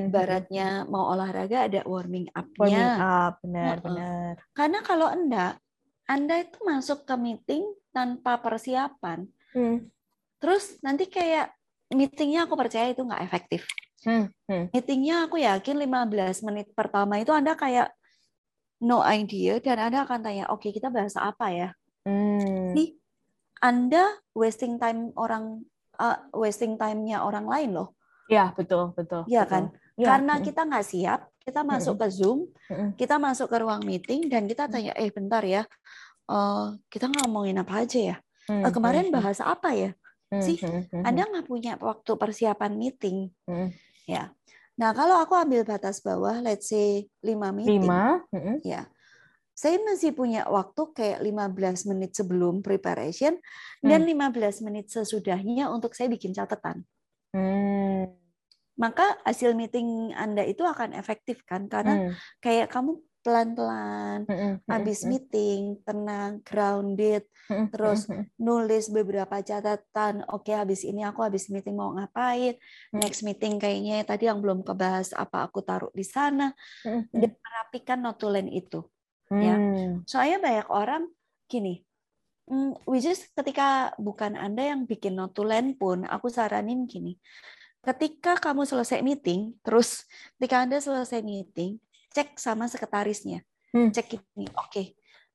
[0.07, 2.59] Ibaratnya mau olahraga ada warming up-nya.
[2.59, 4.33] Warming up, benar, benar.
[4.51, 5.57] Karena kalau Anda
[6.05, 7.63] Anda itu masuk ke meeting
[7.95, 9.27] tanpa persiapan.
[9.55, 9.87] Hmm.
[10.43, 11.55] Terus nanti kayak
[11.91, 13.63] meetingnya aku percaya itu nggak efektif.
[14.01, 14.73] Hmm, hmm.
[14.73, 17.93] Meetingnya aku yakin 15 menit pertama itu Anda kayak
[18.81, 21.69] no idea dan Anda akan tanya, oke okay, kita bahas apa ya?
[22.01, 22.73] Hmm.
[22.73, 22.97] Nih,
[23.61, 25.61] Anda wasting time orang
[26.01, 27.93] uh, wasting time-nya orang lain loh.
[28.25, 29.29] Ya betul betul.
[29.29, 29.69] Iya kan?
[29.93, 30.17] Ya.
[30.17, 32.49] Karena kita nggak siap, kita masuk ke Zoom,
[32.97, 35.61] kita masuk ke ruang meeting dan kita tanya, eh bentar ya,
[36.25, 38.17] uh, kita ngomongin apa aja ya?
[38.49, 39.91] Uh, kemarin bahas apa ya?
[40.31, 40.57] Sih,
[41.03, 43.29] Anda nggak punya waktu persiapan meeting
[44.07, 44.31] ya.
[44.79, 47.85] Nah, kalau aku ambil batas bawah, let's say 5 meeting.
[47.85, 48.65] 5.
[48.65, 48.87] Ya.
[49.61, 53.85] Saya masih punya waktu kayak 15 menit sebelum preparation hmm.
[53.85, 56.81] dan 15 menit sesudahnya untuk saya bikin catatan.
[57.29, 58.09] Hmm.
[58.73, 62.41] Maka hasil meeting Anda itu akan efektif kan karena hmm.
[62.41, 64.25] kayak kamu pelan-pelan,
[64.65, 67.29] habis meeting, tenang, grounded,
[67.69, 68.09] terus
[68.41, 70.25] nulis beberapa catatan.
[70.33, 72.57] Oke, habis ini aku habis meeting mau ngapain?
[72.89, 76.49] Next meeting kayaknya tadi yang belum kebahas apa aku taruh di sana
[77.13, 78.81] dan merapikan notulen itu.
[79.31, 80.03] Ya, mm.
[80.03, 81.03] soalnya banyak orang
[81.47, 81.87] gini.
[82.51, 87.15] Mm, which is ketika bukan anda yang bikin notulen pun, aku saranin gini.
[87.79, 90.03] Ketika kamu selesai meeting, terus
[90.35, 91.79] ketika anda selesai meeting,
[92.11, 93.41] cek sama sekretarisnya.
[93.71, 93.89] Hmm.
[93.89, 94.67] Cek ini, oke.
[94.67, 94.85] Okay.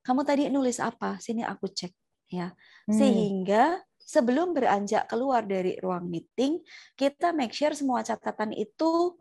[0.05, 1.17] Kamu tadi nulis apa?
[1.19, 1.91] Sini aku cek
[2.31, 2.53] ya.
[2.87, 2.95] Hmm.
[2.95, 6.63] Sehingga sebelum beranjak keluar dari ruang meeting,
[6.95, 9.19] kita make sure semua catatan itu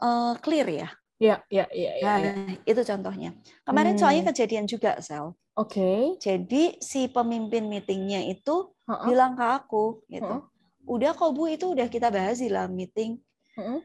[0.00, 0.88] uh, clear ya.
[1.22, 1.92] Iya, iya, iya.
[2.02, 2.32] Ya, nah, ya.
[2.66, 3.30] itu contohnya.
[3.62, 4.00] Kemarin hmm.
[4.02, 5.30] soalnya kejadian juga, Sel.
[5.54, 5.78] Oke.
[5.78, 6.00] Okay.
[6.18, 9.06] Jadi si pemimpin meetingnya itu uh -uh.
[9.06, 10.26] bilang ke aku gitu.
[10.26, 10.90] Uh -uh.
[10.90, 13.22] Udah kok Bu itu udah kita bahas di dalam meeting.
[13.54, 13.80] Uh -uh.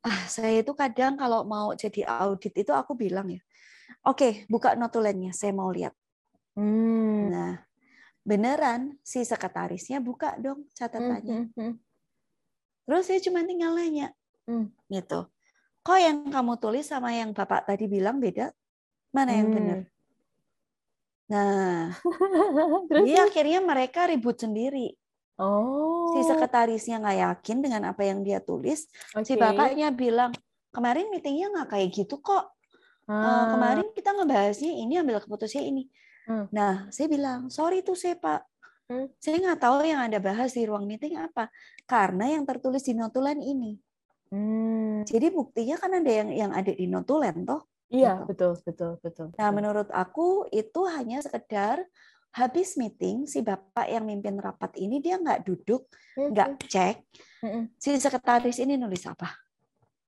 [0.00, 3.36] Ah, saya itu kadang kalau mau jadi audit itu aku bilang ya,
[4.08, 5.92] oke okay, buka notulennya, saya mau lihat.
[6.56, 7.28] Hmm.
[7.28, 7.60] Nah,
[8.24, 11.20] beneran si sekretarisnya buka dong catatannya.
[11.20, 11.74] Hmm, hmm, hmm.
[12.88, 14.16] Terus saya cuma tinggal nanya,
[14.48, 14.72] hmm.
[14.88, 15.28] gitu.
[15.80, 18.52] Kok yang kamu tulis sama yang bapak tadi bilang beda?
[19.16, 19.56] Mana yang hmm.
[19.56, 19.80] benar?
[21.30, 21.94] Nah,
[22.90, 24.92] Terus jadi akhirnya mereka ribut sendiri.
[25.40, 26.12] Oh.
[26.12, 28.90] Si sekretarisnya nggak yakin dengan apa yang dia tulis.
[29.16, 29.24] Okay.
[29.24, 30.36] Si bapaknya bilang,
[30.68, 32.52] kemarin meetingnya nggak kayak gitu kok.
[33.08, 33.48] Eh, ah.
[33.56, 35.82] kemarin kita ngebahasnya ini, ambil keputusannya ini.
[36.28, 36.46] Hmm.
[36.52, 38.44] Nah, saya bilang, sorry tuh saya pak.
[38.90, 39.08] Hmm.
[39.16, 41.48] Saya nggak tahu yang Anda bahas di ruang meeting apa.
[41.88, 43.80] Karena yang tertulis di notulen ini.
[44.30, 45.02] Hmm.
[45.06, 47.66] Jadi buktinya kan ada yang yang ada di notulen toh.
[47.90, 48.26] Iya, gitu.
[48.30, 49.26] betul, betul, betul.
[49.34, 51.82] Nah, menurut aku itu hanya sekedar
[52.30, 57.02] habis meeting si bapak yang mimpin rapat ini dia nggak duduk nggak cek
[57.74, 59.34] si sekretaris ini nulis apa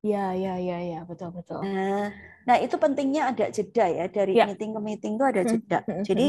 [0.03, 1.63] Ya, ya, ya, ya, betul, betul.
[1.63, 2.11] Nah,
[2.43, 4.51] nah itu pentingnya ada jeda ya dari ya.
[4.51, 5.79] meeting ke meeting itu ada jeda.
[6.03, 6.27] Jadi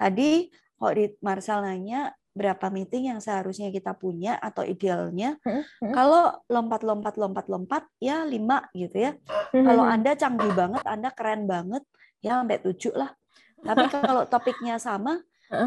[0.00, 0.48] tadi
[0.80, 5.38] kok di Marsal nanya berapa meeting yang seharusnya kita punya atau idealnya,
[5.80, 9.12] kalau lompat-lompat, lompat-lompat ya lima gitu ya.
[9.54, 11.86] Kalau anda canggih banget, anda keren banget,
[12.18, 13.14] ya sampai tujuh lah.
[13.62, 15.22] Tapi kalau topiknya sama,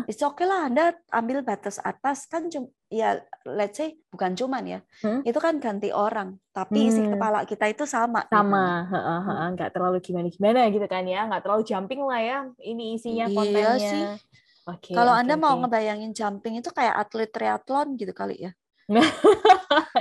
[0.10, 4.80] It's okay lah Anda ambil batas atas kan cuma ya let's say bukan cuman ya.
[5.06, 5.22] Hmm?
[5.24, 6.90] Itu kan ganti orang, tapi hmm.
[6.90, 8.26] isi kepala kita itu sama.
[8.28, 8.36] Gitu.
[8.36, 8.98] Sama, gitu.
[8.98, 9.48] Hmm.
[9.56, 12.38] nggak terlalu gimana-gimana gitu kan ya, nggak terlalu jumping lah ya.
[12.60, 13.76] Ini isinya iya kontennya.
[13.78, 14.04] Iya sih.
[14.68, 15.44] Okay, Kalau okay, Anda okay.
[15.48, 18.52] mau ngebayangin jumping itu kayak atlet triathlon gitu kali ya.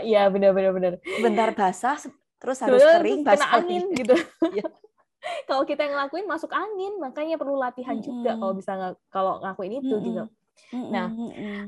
[0.02, 0.92] Iya benar-benar benar.
[1.22, 1.98] Bentar basah,
[2.38, 4.14] terus harus kering, basah angin gitu.
[4.54, 4.66] iya
[5.48, 8.08] kalau kita yang ngelakuin masuk angin makanya perlu latihan mm-hmm.
[8.08, 8.72] juga kalau bisa
[9.10, 10.06] kalau ngakuin itu mm-hmm.
[10.10, 10.24] gitu
[10.90, 11.06] nah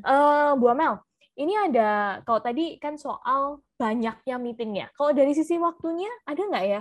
[0.03, 0.99] uh, Bu Amel
[1.39, 6.81] ini ada kalau tadi kan soal banyaknya meetingnya kalau dari sisi waktunya ada nggak ya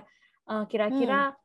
[0.49, 1.37] uh, kira-kira mm.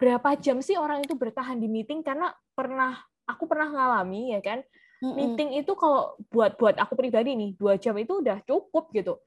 [0.00, 4.62] berapa jam sih orang itu bertahan di meeting karena pernah aku pernah ngalami ya kan
[4.62, 5.14] mm-hmm.
[5.14, 9.20] meeting itu kalau buat buat aku pribadi nih dua jam itu udah cukup gitu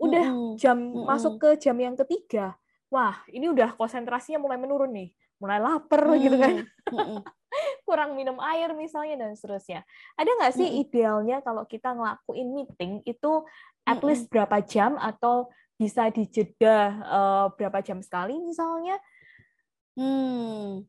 [0.00, 0.52] udah mm-hmm.
[0.58, 1.06] jam mm-hmm.
[1.06, 2.58] masuk ke jam yang ketiga
[2.94, 5.10] wah ini udah konsentrasinya mulai menurun nih,
[5.42, 6.20] mulai lapar hmm.
[6.22, 6.54] gitu kan.
[7.86, 9.82] kurang minum air misalnya dan seterusnya.
[10.14, 10.80] Ada nggak sih hmm.
[10.86, 13.42] idealnya kalau kita ngelakuin meeting itu
[13.82, 18.98] at least berapa jam atau bisa dijeda uh, berapa jam sekali misalnya?
[19.94, 20.86] Hmm,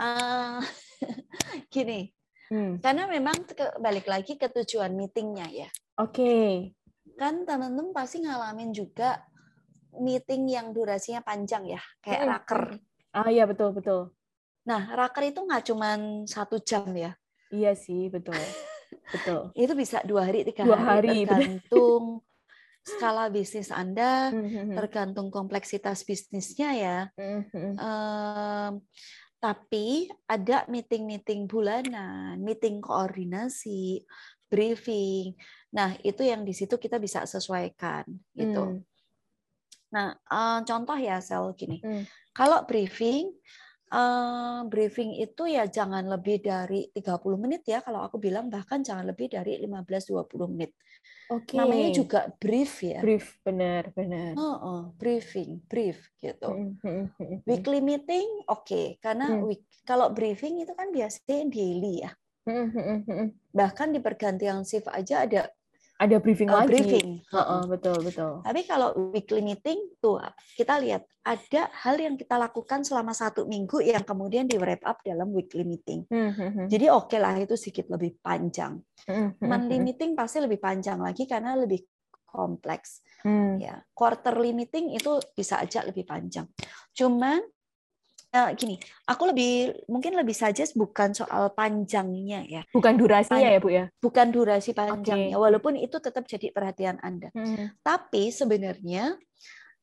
[0.00, 0.60] uh,
[1.74, 2.12] gini,
[2.52, 2.80] hmm.
[2.80, 3.36] karena memang
[3.80, 5.68] balik lagi ke tujuan meetingnya ya.
[6.00, 6.12] Oke.
[6.12, 6.50] Okay.
[7.16, 9.24] Kan teman-teman pasti ngalamin juga
[9.96, 12.30] meeting yang durasinya panjang ya, kayak hmm.
[12.30, 12.62] raker.
[13.16, 14.12] Ah iya betul betul.
[14.68, 15.96] Nah raker itu nggak cuma
[16.28, 17.16] satu jam ya?
[17.48, 18.36] Iya sih betul.
[19.14, 19.50] betul.
[19.54, 22.22] itu bisa dua hari tiga dua hari, hari tergantung
[22.86, 24.76] skala bisnis Anda, hmm, hmm, hmm.
[24.78, 26.98] tergantung kompleksitas bisnisnya ya.
[27.18, 28.78] Um,
[29.36, 34.02] tapi ada meeting-meeting bulanan, meeting koordinasi,
[34.48, 35.36] briefing.
[35.74, 38.80] Nah, itu yang di situ kita bisa sesuaikan gitu.
[38.80, 38.80] Hmm.
[39.92, 41.78] Nah, uh, contoh ya sel gini.
[41.84, 42.04] Hmm.
[42.32, 43.30] Kalau briefing
[43.92, 49.06] uh, briefing itu ya jangan lebih dari 30 menit ya kalau aku bilang bahkan jangan
[49.06, 50.72] lebih dari 15 20 menit.
[51.26, 51.54] Oke.
[51.54, 51.56] Okay.
[51.58, 53.02] Namanya juga brief ya.
[53.02, 54.38] Brief, benar, benar.
[54.38, 56.46] Oh, oh briefing, brief gitu.
[56.46, 58.86] Hmm, hmm, hmm, Weekly meeting oke, okay.
[59.02, 59.42] karena hmm.
[59.42, 62.10] week, kalau briefing itu kan biasanya daily ya.
[63.50, 65.50] Bahkan di pergantian shift aja ada
[65.96, 66.76] ada briefing uh, lagi.
[66.76, 67.08] Briefing.
[67.32, 68.44] Uh -uh, betul betul.
[68.44, 70.20] Tapi kalau weekly meeting tuh
[70.56, 75.00] kita lihat ada hal yang kita lakukan selama satu minggu yang kemudian di wrap up
[75.02, 76.04] dalam weekly meeting.
[76.12, 76.66] Hmm, hmm, hmm.
[76.68, 78.78] Jadi oke okay lah itu sedikit lebih panjang.
[79.08, 81.80] Hmm, hmm, Monthly meeting pasti lebih panjang lagi karena lebih
[82.28, 83.00] kompleks.
[83.24, 83.56] Hmm.
[83.56, 86.44] Ya, quarterly meeting itu bisa aja lebih panjang.
[86.92, 87.40] Cuman
[88.36, 88.76] uh, gini,
[89.08, 92.62] aku lebih mungkin lebih saja bukan soal panjangnya ya.
[92.68, 93.84] Bukan durasinya Pan ya, Bu ya.
[93.96, 95.42] Bukan durasi panjangnya, okay.
[95.42, 97.32] walaupun itu tetap jadi perhatian Anda.
[97.32, 97.72] Hmm.
[97.80, 99.16] Tapi sebenarnya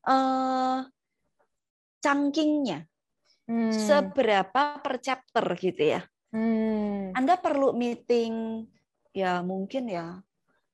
[0.06, 0.86] uh,
[1.98, 2.86] cangkingnya
[3.50, 3.74] hmm.
[3.74, 6.00] seberapa per chapter gitu ya.
[6.30, 7.10] Hmm.
[7.18, 8.66] Anda perlu meeting
[9.14, 10.18] ya mungkin ya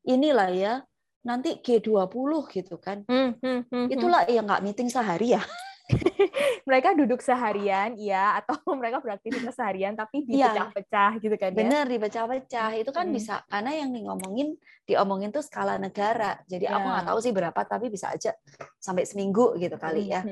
[0.09, 0.73] inilah ya
[1.21, 3.05] nanti G20 gitu kan.
[3.05, 5.43] Hmm, hmm, hmm, Itulah yang nggak meeting sehari ya.
[6.69, 10.55] mereka duduk seharian ya atau mereka beraktivitas seharian tapi iya.
[10.55, 11.59] dipecah-pecah gitu kan ya.
[11.59, 12.71] Bener dipecah-pecah.
[12.79, 13.15] Itu kan hmm.
[13.15, 16.41] bisa karena yang ngomongin diomongin tuh skala negara.
[16.47, 16.79] Jadi ya.
[16.79, 18.33] aku nggak tahu sih berapa tapi bisa aja
[18.79, 20.23] sampai seminggu gitu kali ya.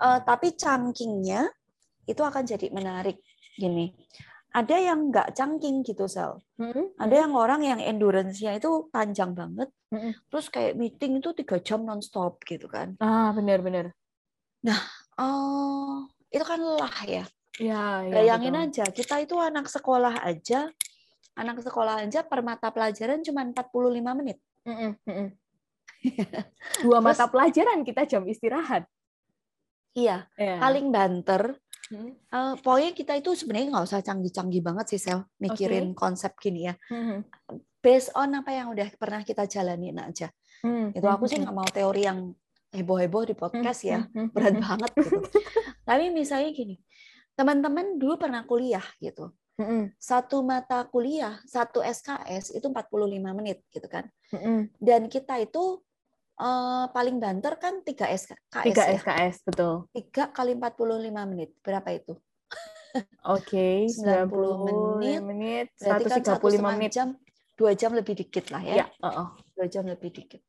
[0.00, 1.48] Uh, tapi chungkingnya
[2.04, 3.20] itu akan jadi menarik
[3.56, 3.94] gini.
[4.54, 6.94] ada yang nggak cangking gitu sel hmm.
[6.94, 10.14] ada yang orang yang endurance-nya itu panjang banget hmm.
[10.30, 13.90] terus kayak meeting itu tiga jam nonstop gitu kan ah benar-benar
[14.64, 14.80] nah
[15.20, 17.24] oh, itu kan lelah ya
[17.54, 18.66] Ya, ya, Bayangin betul.
[18.66, 20.74] aja, kita itu anak sekolah aja,
[21.38, 24.42] anak sekolah aja per mata pelajaran cuma 45 menit.
[24.66, 25.26] Mm -mm,
[26.82, 28.90] Dua Terus, mata pelajaran kita jam istirahat.
[29.94, 30.58] Iya, yeah.
[30.58, 31.54] paling banter
[31.92, 32.16] Hmm.
[32.32, 35.98] Uh, pokoknya kita itu sebenarnya nggak usah canggih-canggih banget sih sel mikirin okay.
[36.00, 36.74] konsep gini ya.
[36.88, 37.28] Hmm.
[37.84, 40.32] Based on apa yang udah pernah kita jalanin aja.
[40.64, 40.96] Hmm.
[40.96, 42.32] Itu aku sih nggak mau teori yang
[42.74, 44.34] heboh-heboh di podcast ya, hmm.
[44.34, 45.18] berat banget gitu.
[45.88, 46.76] Tapi misalnya gini,
[47.38, 49.30] teman-teman dulu pernah kuliah gitu.
[50.02, 54.10] Satu mata kuliah, satu SKS itu 45 menit gitu kan.
[54.82, 55.78] Dan kita itu
[56.42, 58.50] uh, paling banter kan 3 SKS.
[58.50, 58.98] 3 ya?
[58.98, 59.86] SKS, betul.
[59.94, 61.54] 3 kali 45 menit.
[61.62, 62.18] Berapa itu?
[63.26, 65.20] Oke, okay, 90 menit.
[65.22, 66.90] menit 135 kan menit.
[66.94, 67.08] jam,
[67.58, 68.74] 2 jam lebih dikit lah ya.
[68.82, 69.28] ya uh -uh.
[69.58, 70.42] 2 jam lebih dikit.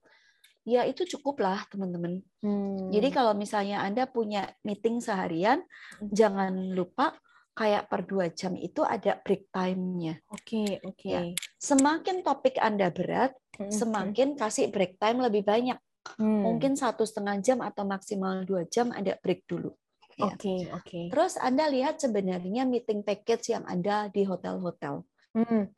[0.65, 2.25] Ya itu cukup lah teman-teman.
[2.41, 2.89] Hmm.
[2.89, 5.61] Jadi kalau misalnya Anda punya meeting seharian,
[6.01, 6.09] hmm.
[6.09, 7.13] jangan lupa
[7.55, 10.19] kayak per dua jam itu ada break time-nya.
[10.27, 10.97] Oke, okay, oke.
[10.99, 11.11] Okay.
[11.13, 11.21] Ya.
[11.55, 15.79] Semakin topik Anda berat, Hmm, semakin kasih break time lebih banyak.
[16.19, 16.43] Hmm.
[16.45, 19.73] Mungkin satu setengah jam atau maksimal dua jam ada break dulu.
[20.15, 20.31] Ya.
[20.31, 20.85] Oke, okay, oke.
[20.85, 21.05] Okay.
[21.11, 25.03] Terus Anda lihat sebenarnya meeting package yang ada di hotel-hotel.
[25.35, 25.71] Hmm.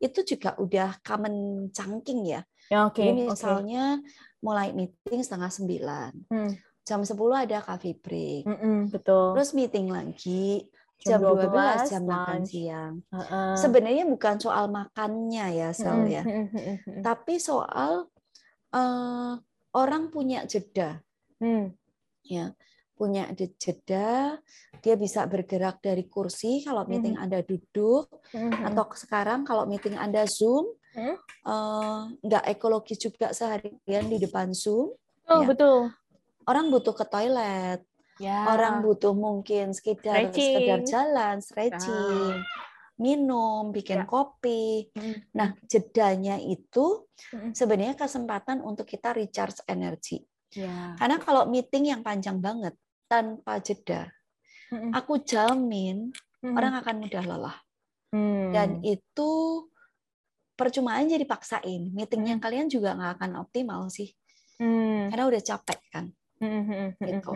[0.00, 2.40] Itu juga udah common chunking ya.
[2.72, 4.40] Ya okay, Jadi misalnya okay.
[4.44, 6.12] mulai meeting setengah sembilan.
[6.30, 6.52] Hmm.
[6.84, 8.44] Jam sepuluh ada coffee break.
[8.44, 9.32] Mm -mm, betul.
[9.36, 10.68] Terus meeting lagi
[11.04, 12.94] jam 12, 12 jam makan siang.
[13.12, 13.56] Uh-uh.
[13.60, 16.24] Sebenarnya bukan soal makannya ya, Sel ya.
[17.06, 18.08] Tapi soal
[18.72, 19.32] uh,
[19.76, 21.02] orang punya jeda.
[21.42, 21.76] Hmm.
[22.24, 22.56] Ya,
[22.96, 24.40] punya jeda,
[24.80, 27.24] dia bisa bergerak dari kursi kalau meeting hmm.
[27.26, 28.64] Anda duduk hmm.
[28.72, 31.16] atau sekarang kalau meeting Anda Zoom, hmm.
[31.46, 34.94] uh, nggak ekologis juga seharian di depan Zoom.
[35.28, 35.46] Oh, ya.
[35.46, 35.92] betul.
[36.44, 37.80] Orang butuh ke toilet,
[38.22, 38.46] Ya.
[38.46, 40.54] Orang butuh mungkin sekedar stretching.
[40.54, 42.46] sekedar jalan, stretching, ya.
[42.94, 44.06] minum, bikin ya.
[44.06, 44.86] kopi.
[44.94, 45.18] Hmm.
[45.34, 47.50] Nah, jedanya itu hmm.
[47.50, 50.22] sebenarnya kesempatan untuk kita recharge energi.
[50.54, 50.94] Ya.
[50.94, 52.78] Karena kalau meeting yang panjang banget
[53.10, 54.14] tanpa jeda,
[54.70, 54.94] hmm.
[54.94, 56.54] aku jamin hmm.
[56.54, 57.56] orang akan mudah lelah.
[58.14, 58.54] Hmm.
[58.54, 59.30] Dan itu
[60.54, 61.90] percuma aja dipaksain.
[61.92, 62.42] Meetingnya hmm.
[62.42, 64.10] kalian juga nggak akan optimal sih.
[64.58, 65.10] Hmm.
[65.10, 66.14] Karena udah capek kan
[67.00, 67.30] gitu.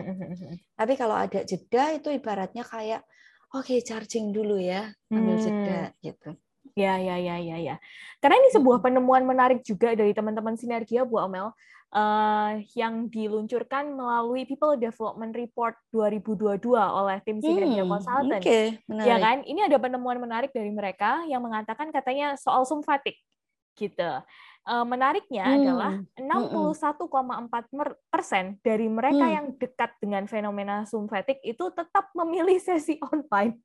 [0.75, 3.01] Tapi kalau ada jeda itu ibaratnya kayak
[3.53, 5.95] oke okay, charging dulu ya, ambil jeda hmm.
[6.03, 6.29] gitu.
[6.77, 7.75] Ya, ya, ya, ya, ya.
[8.23, 11.51] Karena ini sebuah penemuan menarik juga dari teman-teman Sinergia, Bu Amel,
[11.93, 18.41] uh, yang diluncurkan melalui People Development Report 2022 oleh tim Sinergia hmm, Consultant.
[18.41, 19.41] Okay, ya kan?
[19.45, 23.19] Ini ada penemuan menarik dari mereka yang mengatakan katanya soal fatigue
[23.79, 24.11] gitu.
[24.69, 25.55] Eh, menariknya hmm.
[25.55, 29.33] adalah 61,4 persen dari mereka hmm.
[29.33, 33.57] yang dekat dengan fenomena fatigue itu tetap memilih sesi online.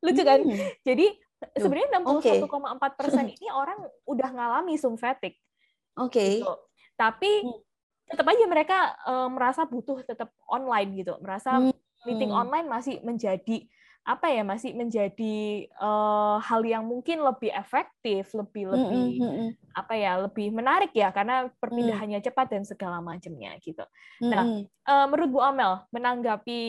[0.00, 0.40] Lucu kan?
[0.40, 0.58] Hmm.
[0.80, 1.12] Jadi
[1.60, 3.36] sebenarnya 61,4 persen okay.
[3.36, 3.78] ini orang
[4.08, 5.36] udah ngalami fatigue.
[6.00, 6.14] Oke.
[6.14, 6.32] Okay.
[6.40, 6.54] Gitu.
[6.96, 7.60] Tapi hmm.
[8.10, 11.76] tetap aja mereka uh, merasa butuh tetap online gitu, merasa hmm.
[12.08, 13.68] meeting online masih menjadi
[14.06, 19.48] apa ya masih menjadi uh, hal yang mungkin lebih efektif, lebih lebih mm -hmm.
[19.74, 22.26] apa ya lebih menarik ya karena perpindahannya mm.
[22.30, 23.82] cepat dan segala macamnya gitu.
[23.82, 24.30] Mm -hmm.
[24.30, 24.44] Nah,
[24.86, 26.62] uh, menurut Bu Amel menanggapi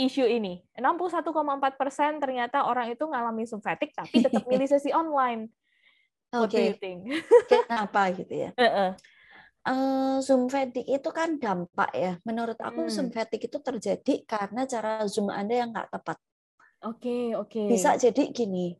[0.00, 1.28] isu ini, 61,4
[1.76, 5.52] persen ternyata orang itu ngalami fatigue tapi tetap milih sesi online.
[6.32, 6.72] Oke.
[6.80, 7.04] Okay.
[7.52, 8.50] Kenapa gitu ya?
[8.56, 8.90] Uh -uh.
[9.68, 12.16] Uh, Zoom fatigue itu kan dampak ya.
[12.24, 12.92] Menurut aku hmm.
[12.92, 16.16] Zoom fatigue itu terjadi karena cara Zoom Anda yang nggak tepat.
[16.88, 17.68] Oke, oke.
[17.68, 18.72] Bisa jadi gini,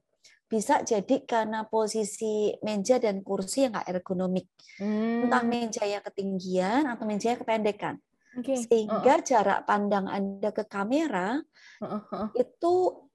[0.49, 4.49] bisa jadi karena posisi meja dan kursi yang nggak ergonomik.
[4.81, 5.29] Hmm.
[5.29, 7.95] Entah mejanya ketinggian atau mejanya kependekan.
[8.39, 8.57] Okay.
[8.57, 9.27] Sehingga uh -uh.
[9.27, 11.43] jarak pandang Anda ke kamera
[11.83, 12.27] uh -uh.
[12.39, 13.08] itu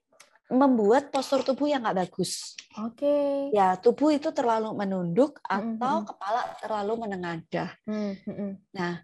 [0.51, 2.57] membuat postur tubuh yang nggak bagus.
[2.81, 3.03] Oke.
[3.03, 3.31] Okay.
[3.55, 6.07] Ya, tubuh itu terlalu menunduk atau mm -hmm.
[6.09, 7.69] kepala terlalu menengadah.
[7.87, 8.51] Mm -hmm.
[8.75, 9.03] Nah,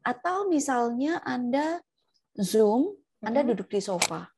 [0.00, 1.84] atau misalnya Anda
[2.38, 4.30] Zoom, Anda duduk di sofa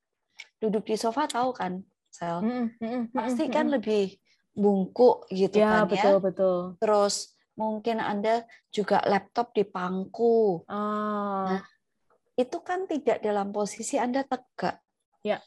[0.63, 3.01] duduk di sofa tahu kan sel mm -hmm.
[3.11, 4.15] pasti kan lebih
[4.55, 11.45] bungkuk gitu ya, kan betul, ya betul terus mungkin anda juga laptop di pangku oh.
[11.51, 11.67] nah
[12.39, 14.79] itu kan tidak dalam posisi anda tegak
[15.27, 15.43] ya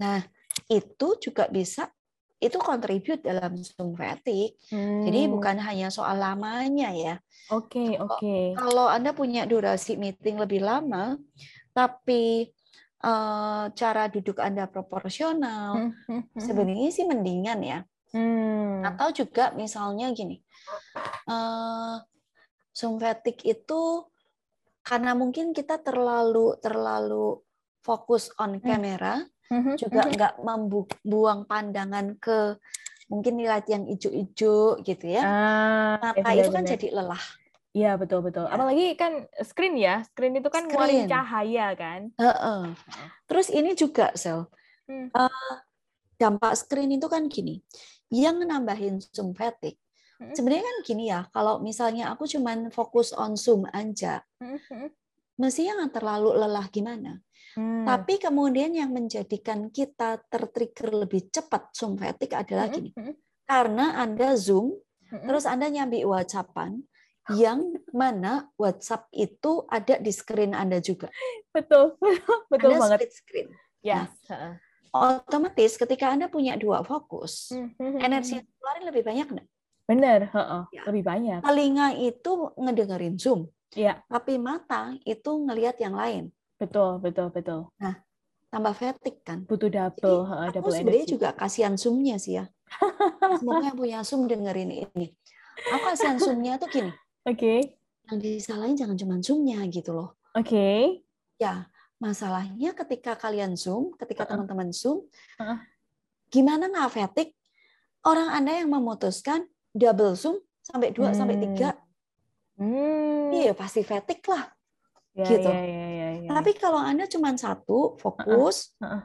[0.00, 0.24] nah
[0.66, 1.92] itu juga bisa
[2.40, 4.56] itu kontribut dalam Zoom fatigue.
[4.72, 5.04] Hmm.
[5.04, 7.14] Jadi bukan hanya soal lamanya ya.
[7.52, 8.16] Oke, okay, oke.
[8.16, 8.44] Okay.
[8.56, 11.20] Kalau Anda punya durasi meeting lebih lama,
[11.76, 12.48] tapi
[13.04, 16.32] uh, cara duduk Anda proporsional, hmm.
[16.40, 17.78] sebenarnya sih mendingan ya.
[18.16, 18.88] Hmm.
[18.88, 20.40] Atau juga misalnya gini,
[21.28, 22.00] uh,
[22.72, 24.08] Zoom fatigue itu
[24.80, 27.36] karena mungkin kita terlalu terlalu
[27.84, 29.20] fokus on kamera,
[29.50, 29.74] hmm.
[29.76, 32.56] juga nggak membuang pandangan ke
[33.10, 35.22] mungkin nilai yang hijau-hijau gitu ya.
[35.26, 37.24] Ah, Mata ya itu kan jadi lelah.
[37.70, 38.50] Iya betul betul.
[38.50, 38.54] Ya.
[38.54, 39.12] Apalagi kan
[39.46, 42.10] screen ya, screen itu kan ngeluarin cahaya kan.
[42.18, 42.62] Uh -uh.
[43.30, 44.50] Terus ini juga sel,
[44.90, 45.14] hmm.
[45.14, 45.54] uh,
[46.18, 47.62] dampak screen itu kan gini,
[48.10, 49.78] yang nambahin zoom fatigue.
[50.18, 50.34] Hmm.
[50.34, 54.58] Sebenarnya kan gini ya, kalau misalnya aku cuman fokus on zoom aja, hmm.
[54.66, 54.88] hmm.
[55.38, 57.22] mestinya nggak terlalu lelah gimana.
[57.56, 57.82] Hmm.
[57.82, 62.74] Tapi kemudian yang menjadikan kita tertrigger lebih cepat zoom fatigue adalah hmm.
[62.78, 63.14] gini, hmm.
[63.48, 64.78] karena anda zoom,
[65.10, 65.26] hmm.
[65.26, 66.78] terus anda nyambi whatsappan
[67.36, 71.12] yang mana WhatsApp itu ada di screen Anda juga.
[71.54, 71.94] Betul,
[72.52, 72.98] betul Anda banget.
[72.98, 73.48] Split screen.
[73.80, 74.10] Ya.
[74.26, 74.58] Nah,
[74.90, 79.48] otomatis ketika Anda punya dua fokus, hmm, hmm, hmm, energi yang keluarin lebih banyak enggak?
[79.90, 80.20] Benar,
[80.70, 80.82] ya.
[80.86, 81.40] lebih banyak.
[81.42, 83.50] Telinga itu ngedengerin Zoom.
[83.74, 84.02] Ya.
[84.06, 86.30] Tapi mata itu ngelihat yang lain.
[86.60, 87.60] Betul, betul, betul.
[87.80, 87.96] Nah,
[88.52, 89.48] tambah fatigue kan.
[89.48, 92.44] Butuh double, Jadi, double aku sebenarnya juga kasihan Zoom-nya sih ya.
[93.40, 95.16] Semoga yang punya Zoom dengerin ini.
[95.72, 96.92] Aku kasihan Zoom-nya tuh gini
[97.28, 97.36] Oke.
[97.36, 97.60] Okay.
[98.08, 100.16] Yang disalahin jangan cuma zoom-nya gitu loh.
[100.32, 100.48] Oke.
[100.48, 100.80] Okay.
[101.36, 101.68] Ya,
[102.00, 104.80] masalahnya ketika kalian zoom, ketika teman-teman uh -uh.
[104.80, 104.98] zoom,
[105.36, 105.58] uh -uh.
[106.32, 107.36] gimana nggak fatigue?
[108.00, 109.44] Orang Anda yang memutuskan
[109.76, 111.18] double zoom sampai dua hmm.
[111.20, 111.76] sampai tiga,
[112.56, 113.36] hmm.
[113.36, 114.48] iya pasti fatigue lah.
[115.12, 115.50] Ya, gitu.
[115.52, 115.99] Ya, ya, ya.
[116.30, 118.86] Tapi kalau Anda cuma satu, fokus, uh -uh.
[118.86, 119.02] Uh -uh.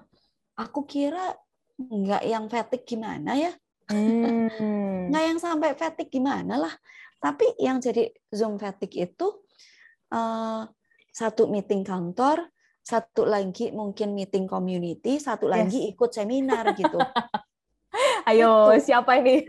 [0.62, 1.34] aku kira
[1.76, 3.52] nggak yang fatigue gimana ya?
[3.86, 4.50] Hmm.
[5.14, 6.74] nggak yang sampai fatigue gimana lah.
[7.22, 9.28] Tapi yang jadi Zoom fatigue itu
[10.14, 10.66] uh,
[11.10, 12.50] satu meeting kantor,
[12.86, 16.98] satu lagi mungkin meeting community, satu lagi ikut seminar gitu.
[18.30, 18.92] Ayo, itu.
[18.92, 19.46] siapa ini?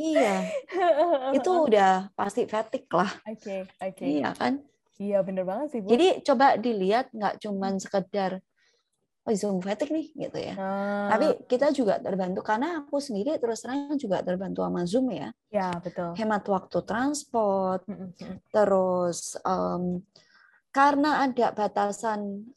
[0.00, 0.48] iya.
[1.36, 3.12] Itu udah pasti fatigue lah.
[3.28, 3.94] Oke, okay, oke.
[3.94, 4.06] Okay.
[4.18, 4.64] Iya kan?
[5.00, 5.88] Iya, bener banget sih, Bu.
[5.88, 8.44] Jadi coba dilihat nggak cuman sekedar
[9.24, 10.54] oh Zoom fatigue nih gitu ya.
[10.56, 11.08] Hmm.
[11.12, 15.28] Tapi kita juga terbantu karena aku sendiri terus terang juga terbantu sama Zoom ya.
[15.48, 16.12] Ya betul.
[16.16, 17.84] Hemat waktu transport,
[18.52, 20.04] terus um,
[20.72, 22.48] karena ada batasan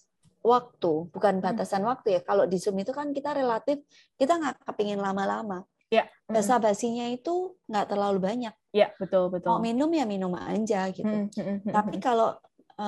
[0.44, 2.22] waktu, bukan batasan waktu ya.
[2.24, 3.84] Kalau di Zoom itu kan kita relatif
[4.20, 5.64] kita nggak kepingin lama-lama.
[5.91, 6.08] Ya.
[6.28, 8.56] Bahasa basinya itu nggak terlalu banyak.
[8.74, 9.54] Ya betul betul.
[9.54, 11.30] Mau minum ya minum aja gitu.
[11.70, 12.34] Tapi kalau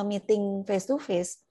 [0.09, 1.45] meeting face to face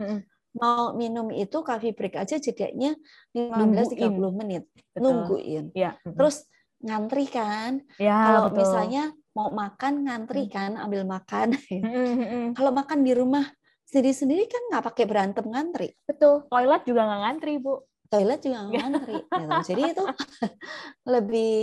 [0.54, 2.94] mau minum itu coffee break aja jedanya
[3.34, 4.62] 15 30 menit.
[4.94, 5.02] Betul.
[5.02, 5.64] Nungguin.
[5.74, 5.98] Ya.
[6.02, 6.46] Terus
[6.78, 7.82] ngantri kan.
[7.98, 8.58] Ya, Kalau betul.
[8.62, 9.04] misalnya
[9.34, 11.58] mau makan ngantri kan, ambil makan.
[12.58, 13.42] Kalau makan di rumah
[13.90, 15.90] sendiri-sendiri kan nggak pakai berantem ngantri.
[16.06, 16.46] Betul.
[16.46, 17.82] Toilet juga nggak ngantri, Bu.
[18.12, 19.16] Toilet juga ngantri.
[19.24, 19.56] gitu.
[19.72, 20.04] Jadi itu
[21.14, 21.54] lebih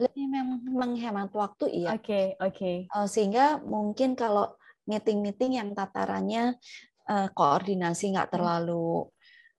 [0.00, 1.88] lebih memang menghemat waktu iya.
[1.94, 2.56] Oke, okay, oke.
[2.56, 2.76] Okay.
[2.88, 4.56] Eh, sehingga mungkin kalau
[4.88, 6.58] meeting-meeting yang tatarannya
[7.06, 8.34] uh, koordinasi nggak hmm.
[8.34, 9.06] terlalu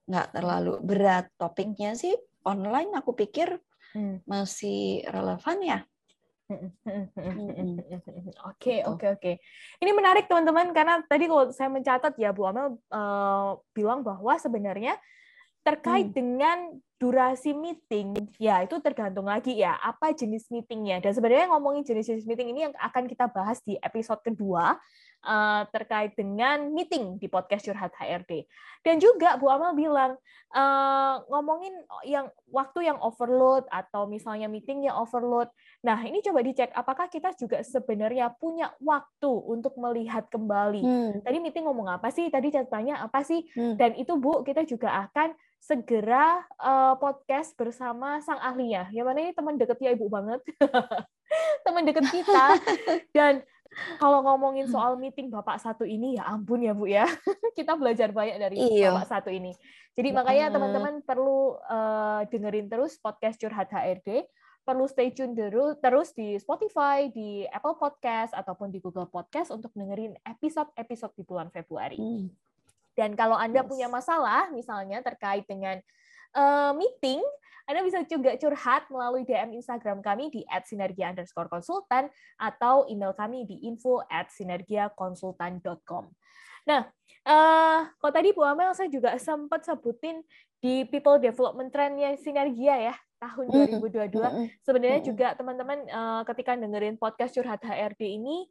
[0.03, 2.11] nggak terlalu berat topiknya sih
[2.43, 3.55] online aku pikir
[3.95, 4.27] hmm.
[4.27, 5.79] masih relevan ya.
[8.51, 9.31] Oke oke oke.
[9.79, 14.99] Ini menarik teman-teman karena tadi kalau saya mencatat ya Bu Amel uh, bilang bahwa sebenarnya
[15.63, 16.15] terkait hmm.
[16.15, 16.57] dengan
[17.03, 21.03] durasi meeting, ya itu tergantung lagi ya apa jenis meetingnya.
[21.03, 24.79] Dan sebenarnya ngomongin jenis-jenis meeting ini yang akan kita bahas di episode kedua
[25.27, 28.47] uh, terkait dengan meeting di podcast Curhat HRD.
[28.87, 30.15] Dan juga Bu Amal bilang
[30.55, 31.75] uh, ngomongin
[32.07, 35.51] yang waktu yang overload atau misalnya meetingnya overload.
[35.83, 40.83] Nah ini coba dicek apakah kita juga sebenarnya punya waktu untuk melihat kembali.
[40.83, 41.11] Hmm.
[41.19, 42.31] Tadi meeting ngomong apa sih?
[42.31, 43.43] Tadi catatannya apa sih?
[43.55, 43.75] Hmm.
[43.75, 48.91] Dan itu Bu kita juga akan segera uh, podcast bersama sang ahlinya.
[48.91, 50.43] Yang mana ini teman dekatnya ibu banget,
[51.65, 52.45] teman dekat kita.
[53.15, 53.47] Dan
[53.97, 57.09] kalau ngomongin soal meeting bapak satu ini ya ampun ya bu ya
[57.57, 58.93] kita belajar banyak dari Iyo.
[58.93, 59.49] bapak satu ini
[59.97, 64.29] jadi makanya teman-teman perlu uh, dengerin terus podcast curhat HRD
[64.63, 69.75] perlu stay tune dulu terus di Spotify, di Apple Podcast ataupun di Google Podcast untuk
[69.75, 71.99] dengerin episode-episode di bulan Februari.
[71.99, 72.31] Hmm.
[72.93, 73.69] Dan kalau Anda yes.
[73.69, 75.81] punya masalah misalnya terkait dengan
[76.37, 77.21] uh, meeting
[77.63, 83.47] anda bisa juga curhat melalui DM Instagram kami di @sinergia underscore konsultan atau email kami
[83.47, 86.11] di info at sinergiakonsultan.com.
[86.67, 86.81] Nah,
[87.27, 90.23] uh, kalau tadi Bu Amel saya juga sempat sebutin
[90.59, 94.63] di People Development Trendnya Sinergia ya tahun 2022.
[94.67, 98.47] Sebenarnya juga teman-teman uh, ketika dengerin podcast Curhat HRD ini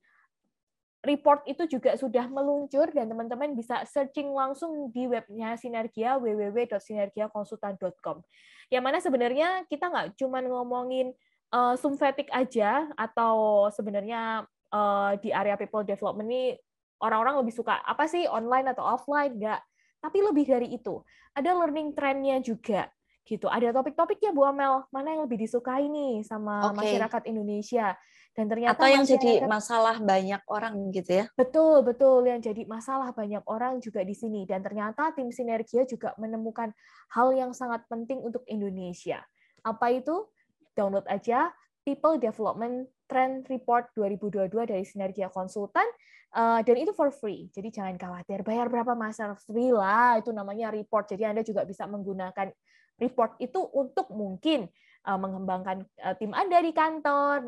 [1.02, 8.22] report itu juga sudah meluncur dan teman-teman bisa searching langsung di webnya Sinergia www.sinergiakonsultan.com.
[8.70, 11.10] Yang mana sebenarnya kita nggak cuma ngomongin
[11.50, 16.54] uh, Sumvetic aja atau sebenarnya uh, di area people development ini
[17.02, 19.60] orang-orang lebih suka apa sih online atau offline nggak?
[20.02, 21.02] Tapi lebih dari itu,
[21.34, 22.86] ada learning trendnya juga
[23.26, 23.46] gitu.
[23.46, 26.98] Ada topik-topiknya Bu Amel, mana yang lebih disukai nih sama okay.
[26.98, 27.94] masyarakat Indonesia?
[28.32, 31.24] Dan ternyata atau yang jadi masalah banyak orang gitu ya.
[31.36, 36.16] Betul, betul yang jadi masalah banyak orang juga di sini dan ternyata tim Sinergia juga
[36.16, 36.72] menemukan
[37.12, 39.20] hal yang sangat penting untuk Indonesia.
[39.60, 40.32] Apa itu?
[40.72, 41.52] Download aja
[41.84, 45.84] People Development Trend Report 2022 dari Sinergia Konsultan
[46.32, 47.52] uh, dan itu for free.
[47.52, 51.12] Jadi jangan khawatir bayar berapa masa free lah itu namanya report.
[51.12, 52.48] Jadi Anda juga bisa menggunakan
[53.02, 54.70] report itu untuk mungkin
[55.06, 57.42] uh, mengembangkan uh, tim Anda di kantor,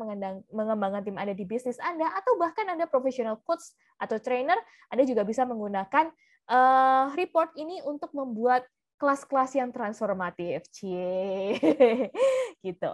[0.51, 4.59] mengembangkan tim Anda di bisnis Anda, atau bahkan Anda professional coach atau trainer,
[4.91, 6.11] Anda juga bisa menggunakan
[6.51, 11.59] uh, report ini untuk membuat kelas-kelas yang transformatif, cie,
[12.65, 12.91] gitu.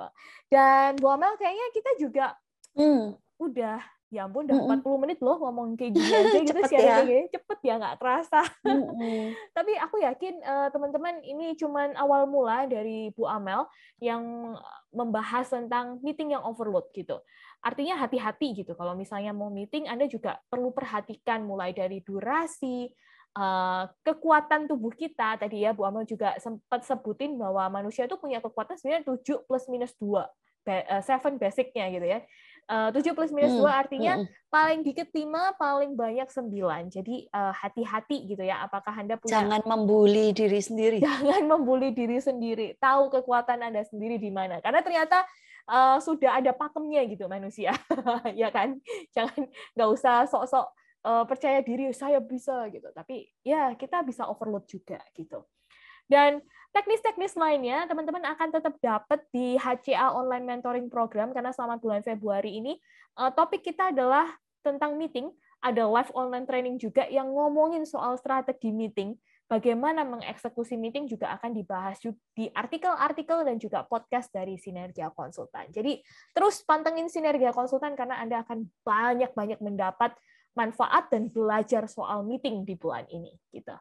[0.50, 2.26] Dan Bu Amel kayaknya kita juga
[2.74, 3.18] hmm.
[3.38, 3.82] udah
[4.12, 4.84] ya ampun udah mm -mm.
[4.84, 7.08] 40 menit loh ngomong kayak gini aja gitu sih ya.
[7.08, 9.24] gini cepet ya nggak kerasa mm -mm.
[9.58, 13.64] tapi aku yakin uh, teman-teman ini cuman awal mula dari Bu Amel
[14.04, 14.54] yang
[14.92, 17.24] membahas tentang meeting yang overload gitu
[17.64, 22.92] artinya hati-hati gitu kalau misalnya mau meeting Anda juga perlu perhatikan mulai dari durasi
[23.40, 28.44] uh, kekuatan tubuh kita tadi ya Bu Amel juga sempat sebutin bahwa manusia itu punya
[28.44, 30.20] kekuatan sebenarnya 7 plus minus 2
[30.68, 32.20] eh, seven basicnya gitu ya
[32.72, 34.28] Eh, tujuh plus minus dua hmm, artinya hmm.
[34.48, 36.88] paling dikit lima, paling banyak sembilan.
[36.88, 38.64] Jadi uh, hati-hati gitu ya.
[38.64, 39.44] Apakah anda punya?
[39.44, 41.04] Jangan membuli diri sendiri.
[41.04, 42.80] Jangan membuli diri sendiri.
[42.80, 44.64] Tahu kekuatan anda sendiri di mana.
[44.64, 45.28] Karena ternyata
[45.68, 47.76] uh, sudah ada pakemnya gitu manusia,
[48.40, 48.80] ya kan?
[49.12, 50.68] Jangan nggak usah sok-sok
[51.04, 52.88] uh, percaya diri saya bisa gitu.
[52.96, 55.44] Tapi ya kita bisa overload juga gitu.
[56.12, 62.00] Dan Teknis-teknis lainnya teman-teman akan tetap dapat di HCA Online Mentoring Program karena selama bulan
[62.00, 62.80] Februari ini
[63.20, 64.24] eh, topik kita adalah
[64.64, 65.28] tentang meeting,
[65.60, 69.20] ada live online training juga yang ngomongin soal strategi meeting,
[69.52, 72.00] bagaimana mengeksekusi meeting juga akan dibahas
[72.32, 75.68] di artikel-artikel dan juga podcast dari Sinergia Konsultan.
[75.76, 76.00] Jadi
[76.32, 80.16] terus pantengin Sinergia Konsultan karena Anda akan banyak-banyak mendapat
[80.56, 83.76] manfaat dan belajar soal meeting di bulan ini gitu.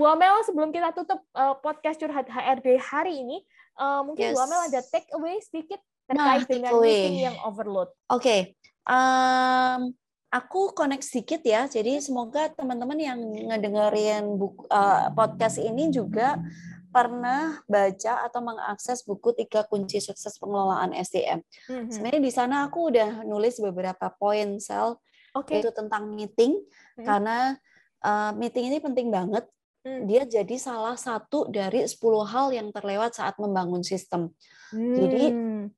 [0.00, 3.44] Bu Amel, sebelum kita tutup uh, podcast curhat HRD hari ini,
[3.76, 4.34] uh, mungkin yes.
[4.40, 5.76] Bu Amel ada take away sedikit
[6.08, 7.92] terkait nah, dengan meeting yang overload.
[8.08, 8.40] Oke, okay.
[8.88, 9.92] um,
[10.32, 11.68] aku connect sedikit ya.
[11.68, 16.40] Jadi semoga teman-teman yang ngedengerin buku, uh, podcast ini juga
[16.88, 21.44] pernah baca atau mengakses buku tiga kunci sukses pengelolaan SDM.
[21.68, 21.92] Mm-hmm.
[21.92, 24.96] Sebenarnya di sana aku udah nulis beberapa poin sel
[25.36, 25.60] okay.
[25.60, 27.04] itu tentang meeting mm-hmm.
[27.04, 27.60] karena
[28.00, 29.44] uh, meeting ini penting banget
[29.80, 30.04] Hmm.
[30.04, 31.96] dia jadi salah satu dari 10
[32.28, 34.28] hal yang terlewat saat membangun sistem.
[34.68, 34.92] Hmm.
[34.92, 35.24] Jadi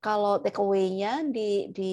[0.03, 1.92] kalau takeaway-nya di di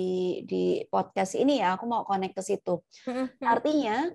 [0.49, 2.81] di podcast ini ya aku mau connect ke situ.
[3.05, 3.29] Hmm.
[3.45, 4.09] Artinya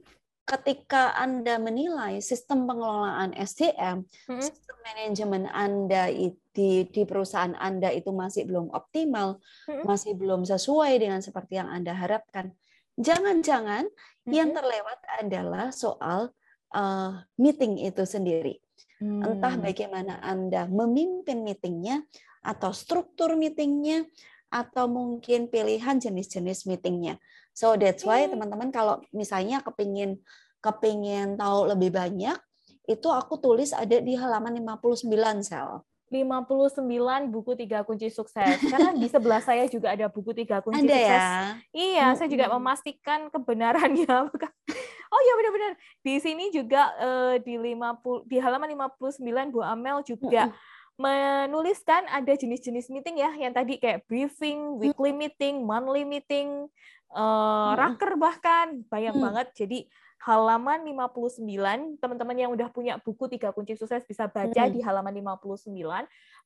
[0.45, 4.43] ketika Anda menilai sistem pengelolaan SDM, hmm.
[4.43, 6.13] sistem manajemen Anda
[6.51, 9.41] di di perusahaan Anda itu masih belum optimal,
[9.71, 9.89] hmm.
[9.89, 12.53] masih belum sesuai dengan seperti yang Anda harapkan.
[13.01, 14.33] Jangan-jangan hmm.
[14.35, 16.35] yang terlewat adalah soal
[16.75, 18.59] uh, meeting itu sendiri.
[18.99, 19.23] Hmm.
[19.23, 22.03] Entah bagaimana Anda memimpin meetingnya,
[22.45, 24.05] atau struktur meetingnya,
[24.53, 27.19] atau mungkin pilihan jenis-jenis meetingnya.
[27.55, 30.23] So that's why teman-teman kalau misalnya kepingin
[30.59, 32.39] kepingin tahu lebih banyak,
[32.85, 35.09] itu aku tulis ada di halaman 59
[35.43, 35.83] sel.
[36.13, 36.87] 59
[37.33, 38.61] buku tiga kunci sukses.
[38.71, 41.23] Karena di sebelah saya juga ada buku tiga kunci ada sukses.
[41.25, 41.29] Ya?
[41.75, 44.31] Iya, saya juga memastikan kebenarannya.
[45.15, 45.73] oh iya benar-benar.
[46.03, 50.51] Di sini juga uh, di 50 di halaman 59 Bu Amel juga
[50.95, 56.71] menuliskan ada jenis-jenis meeting ya yang tadi kayak briefing, weekly meeting, monthly meeting,
[57.15, 59.47] uh, raker bahkan banyak banget.
[59.55, 59.79] Jadi
[60.23, 62.01] halaman 59.
[62.01, 64.73] Teman-teman yang udah punya buku tiga kunci sukses bisa baca hmm.
[64.73, 65.69] di halaman 59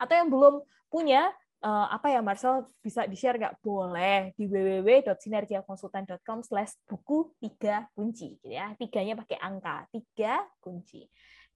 [0.00, 0.54] atau yang belum
[0.88, 1.30] punya
[1.64, 3.62] uh, apa ya Marcel bisa di-share nggak?
[3.62, 8.74] Boleh di www.sinergiakonsultan.com slash buku tiga kunci gitu ya.
[8.76, 11.06] Tiganya pakai angka, tiga kunci.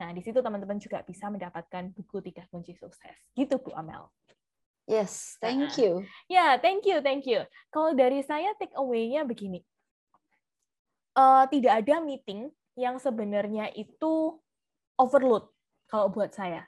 [0.03, 3.15] Nah, di situ teman-teman juga bisa mendapatkan buku tiga kunci sukses.
[3.35, 4.11] Gitu Bu Amel.
[4.91, 6.03] Yes, thank you.
[6.27, 7.47] Ya, yeah, thank you, thank you.
[7.71, 9.63] Kalau dari saya take away-nya begini
[11.17, 14.41] uh, tidak ada meeting yang sebenarnya itu
[14.97, 15.49] overload
[15.89, 16.65] kalau buat saya.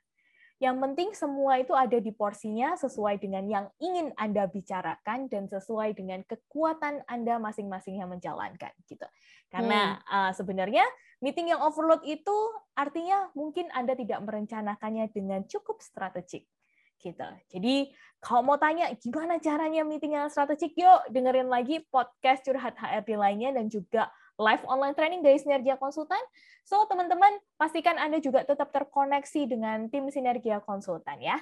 [0.64, 5.92] Yang penting semua itu ada di porsinya sesuai dengan yang ingin Anda bicarakan dan sesuai
[5.92, 9.04] dengan kekuatan Anda masing-masing yang menjalankan gitu.
[9.52, 10.08] Karena hmm.
[10.08, 10.88] uh, sebenarnya
[11.20, 12.32] meeting yang overload itu
[12.72, 16.48] artinya mungkin Anda tidak merencanakannya dengan cukup strategik
[16.96, 17.28] gitu.
[17.52, 17.92] Jadi
[18.24, 23.52] kalau mau tanya gimana caranya meeting yang strategik, yuk dengerin lagi podcast curhat HRD lainnya
[23.52, 24.08] dan juga
[24.38, 26.20] live online training dari Sinergia Konsultan.
[26.66, 31.38] So teman-teman pastikan Anda juga tetap terkoneksi dengan tim Sinergia Konsultan ya.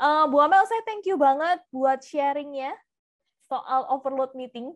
[0.00, 2.74] Uh, Bu Amel, saya thank you banget buat sharingnya
[3.46, 4.74] soal overload meeting.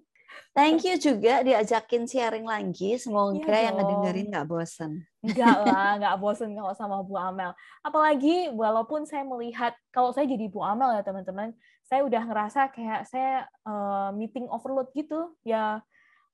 [0.53, 3.01] Thank you juga diajakin sharing lagi.
[3.01, 5.09] Semoga ya yang ngedengerin nggak bosen.
[5.25, 7.57] Enggak lah, nggak bosen kalau sama Bu Amel.
[7.81, 11.57] Apalagi walaupun saya melihat, kalau saya jadi Bu Amel ya teman-teman,
[11.89, 15.33] saya udah ngerasa kayak saya uh, meeting overload gitu.
[15.49, 15.81] Ya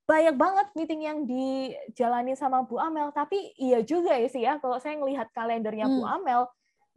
[0.04, 3.08] banyak banget meeting yang dijalani sama Bu Amel.
[3.12, 5.96] Tapi iya juga ya sih ya, kalau saya ngelihat kalendernya hmm.
[5.96, 6.42] Bu Amel,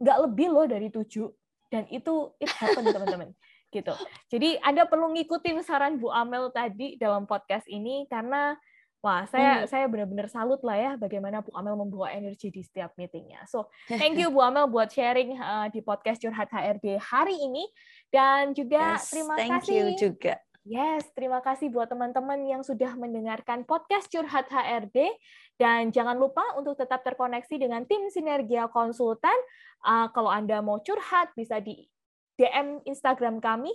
[0.00, 1.32] nggak lebih loh dari tujuh.
[1.68, 3.32] Dan itu it happen teman-teman
[3.68, 3.92] gitu.
[4.32, 8.56] Jadi Anda perlu ngikutin saran Bu Amel tadi dalam podcast ini karena
[8.98, 9.68] wah saya hmm.
[9.70, 13.44] saya benar-benar salut lah ya bagaimana Bu Amel membawa energi di setiap meetingnya.
[13.44, 13.68] So
[14.00, 17.64] thank you Bu Amel buat sharing uh, di podcast Curhat HRD hari ini
[18.08, 20.40] dan juga yes, terima thank kasih you juga.
[20.68, 25.16] Yes, terima kasih buat teman-teman yang sudah mendengarkan podcast Curhat HRD.
[25.56, 29.32] Dan jangan lupa untuk tetap terkoneksi dengan tim Sinergia Konsultan.
[29.80, 31.88] Uh, kalau Anda mau curhat, bisa di
[32.36, 33.72] DM Instagram kami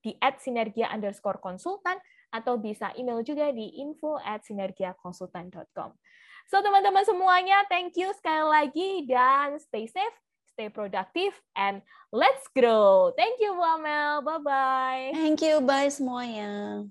[0.00, 0.16] di
[0.88, 2.00] underscore konsultan
[2.32, 4.40] atau bisa email juga di info at.
[6.48, 10.16] So teman-teman semuanya, thank you sekali lagi dan stay safe,
[10.60, 11.80] stay productive, and
[12.12, 13.16] let's grow.
[13.16, 15.16] Thank you Bu Amel, bye-bye.
[15.16, 16.84] Thank you, bye semuanya.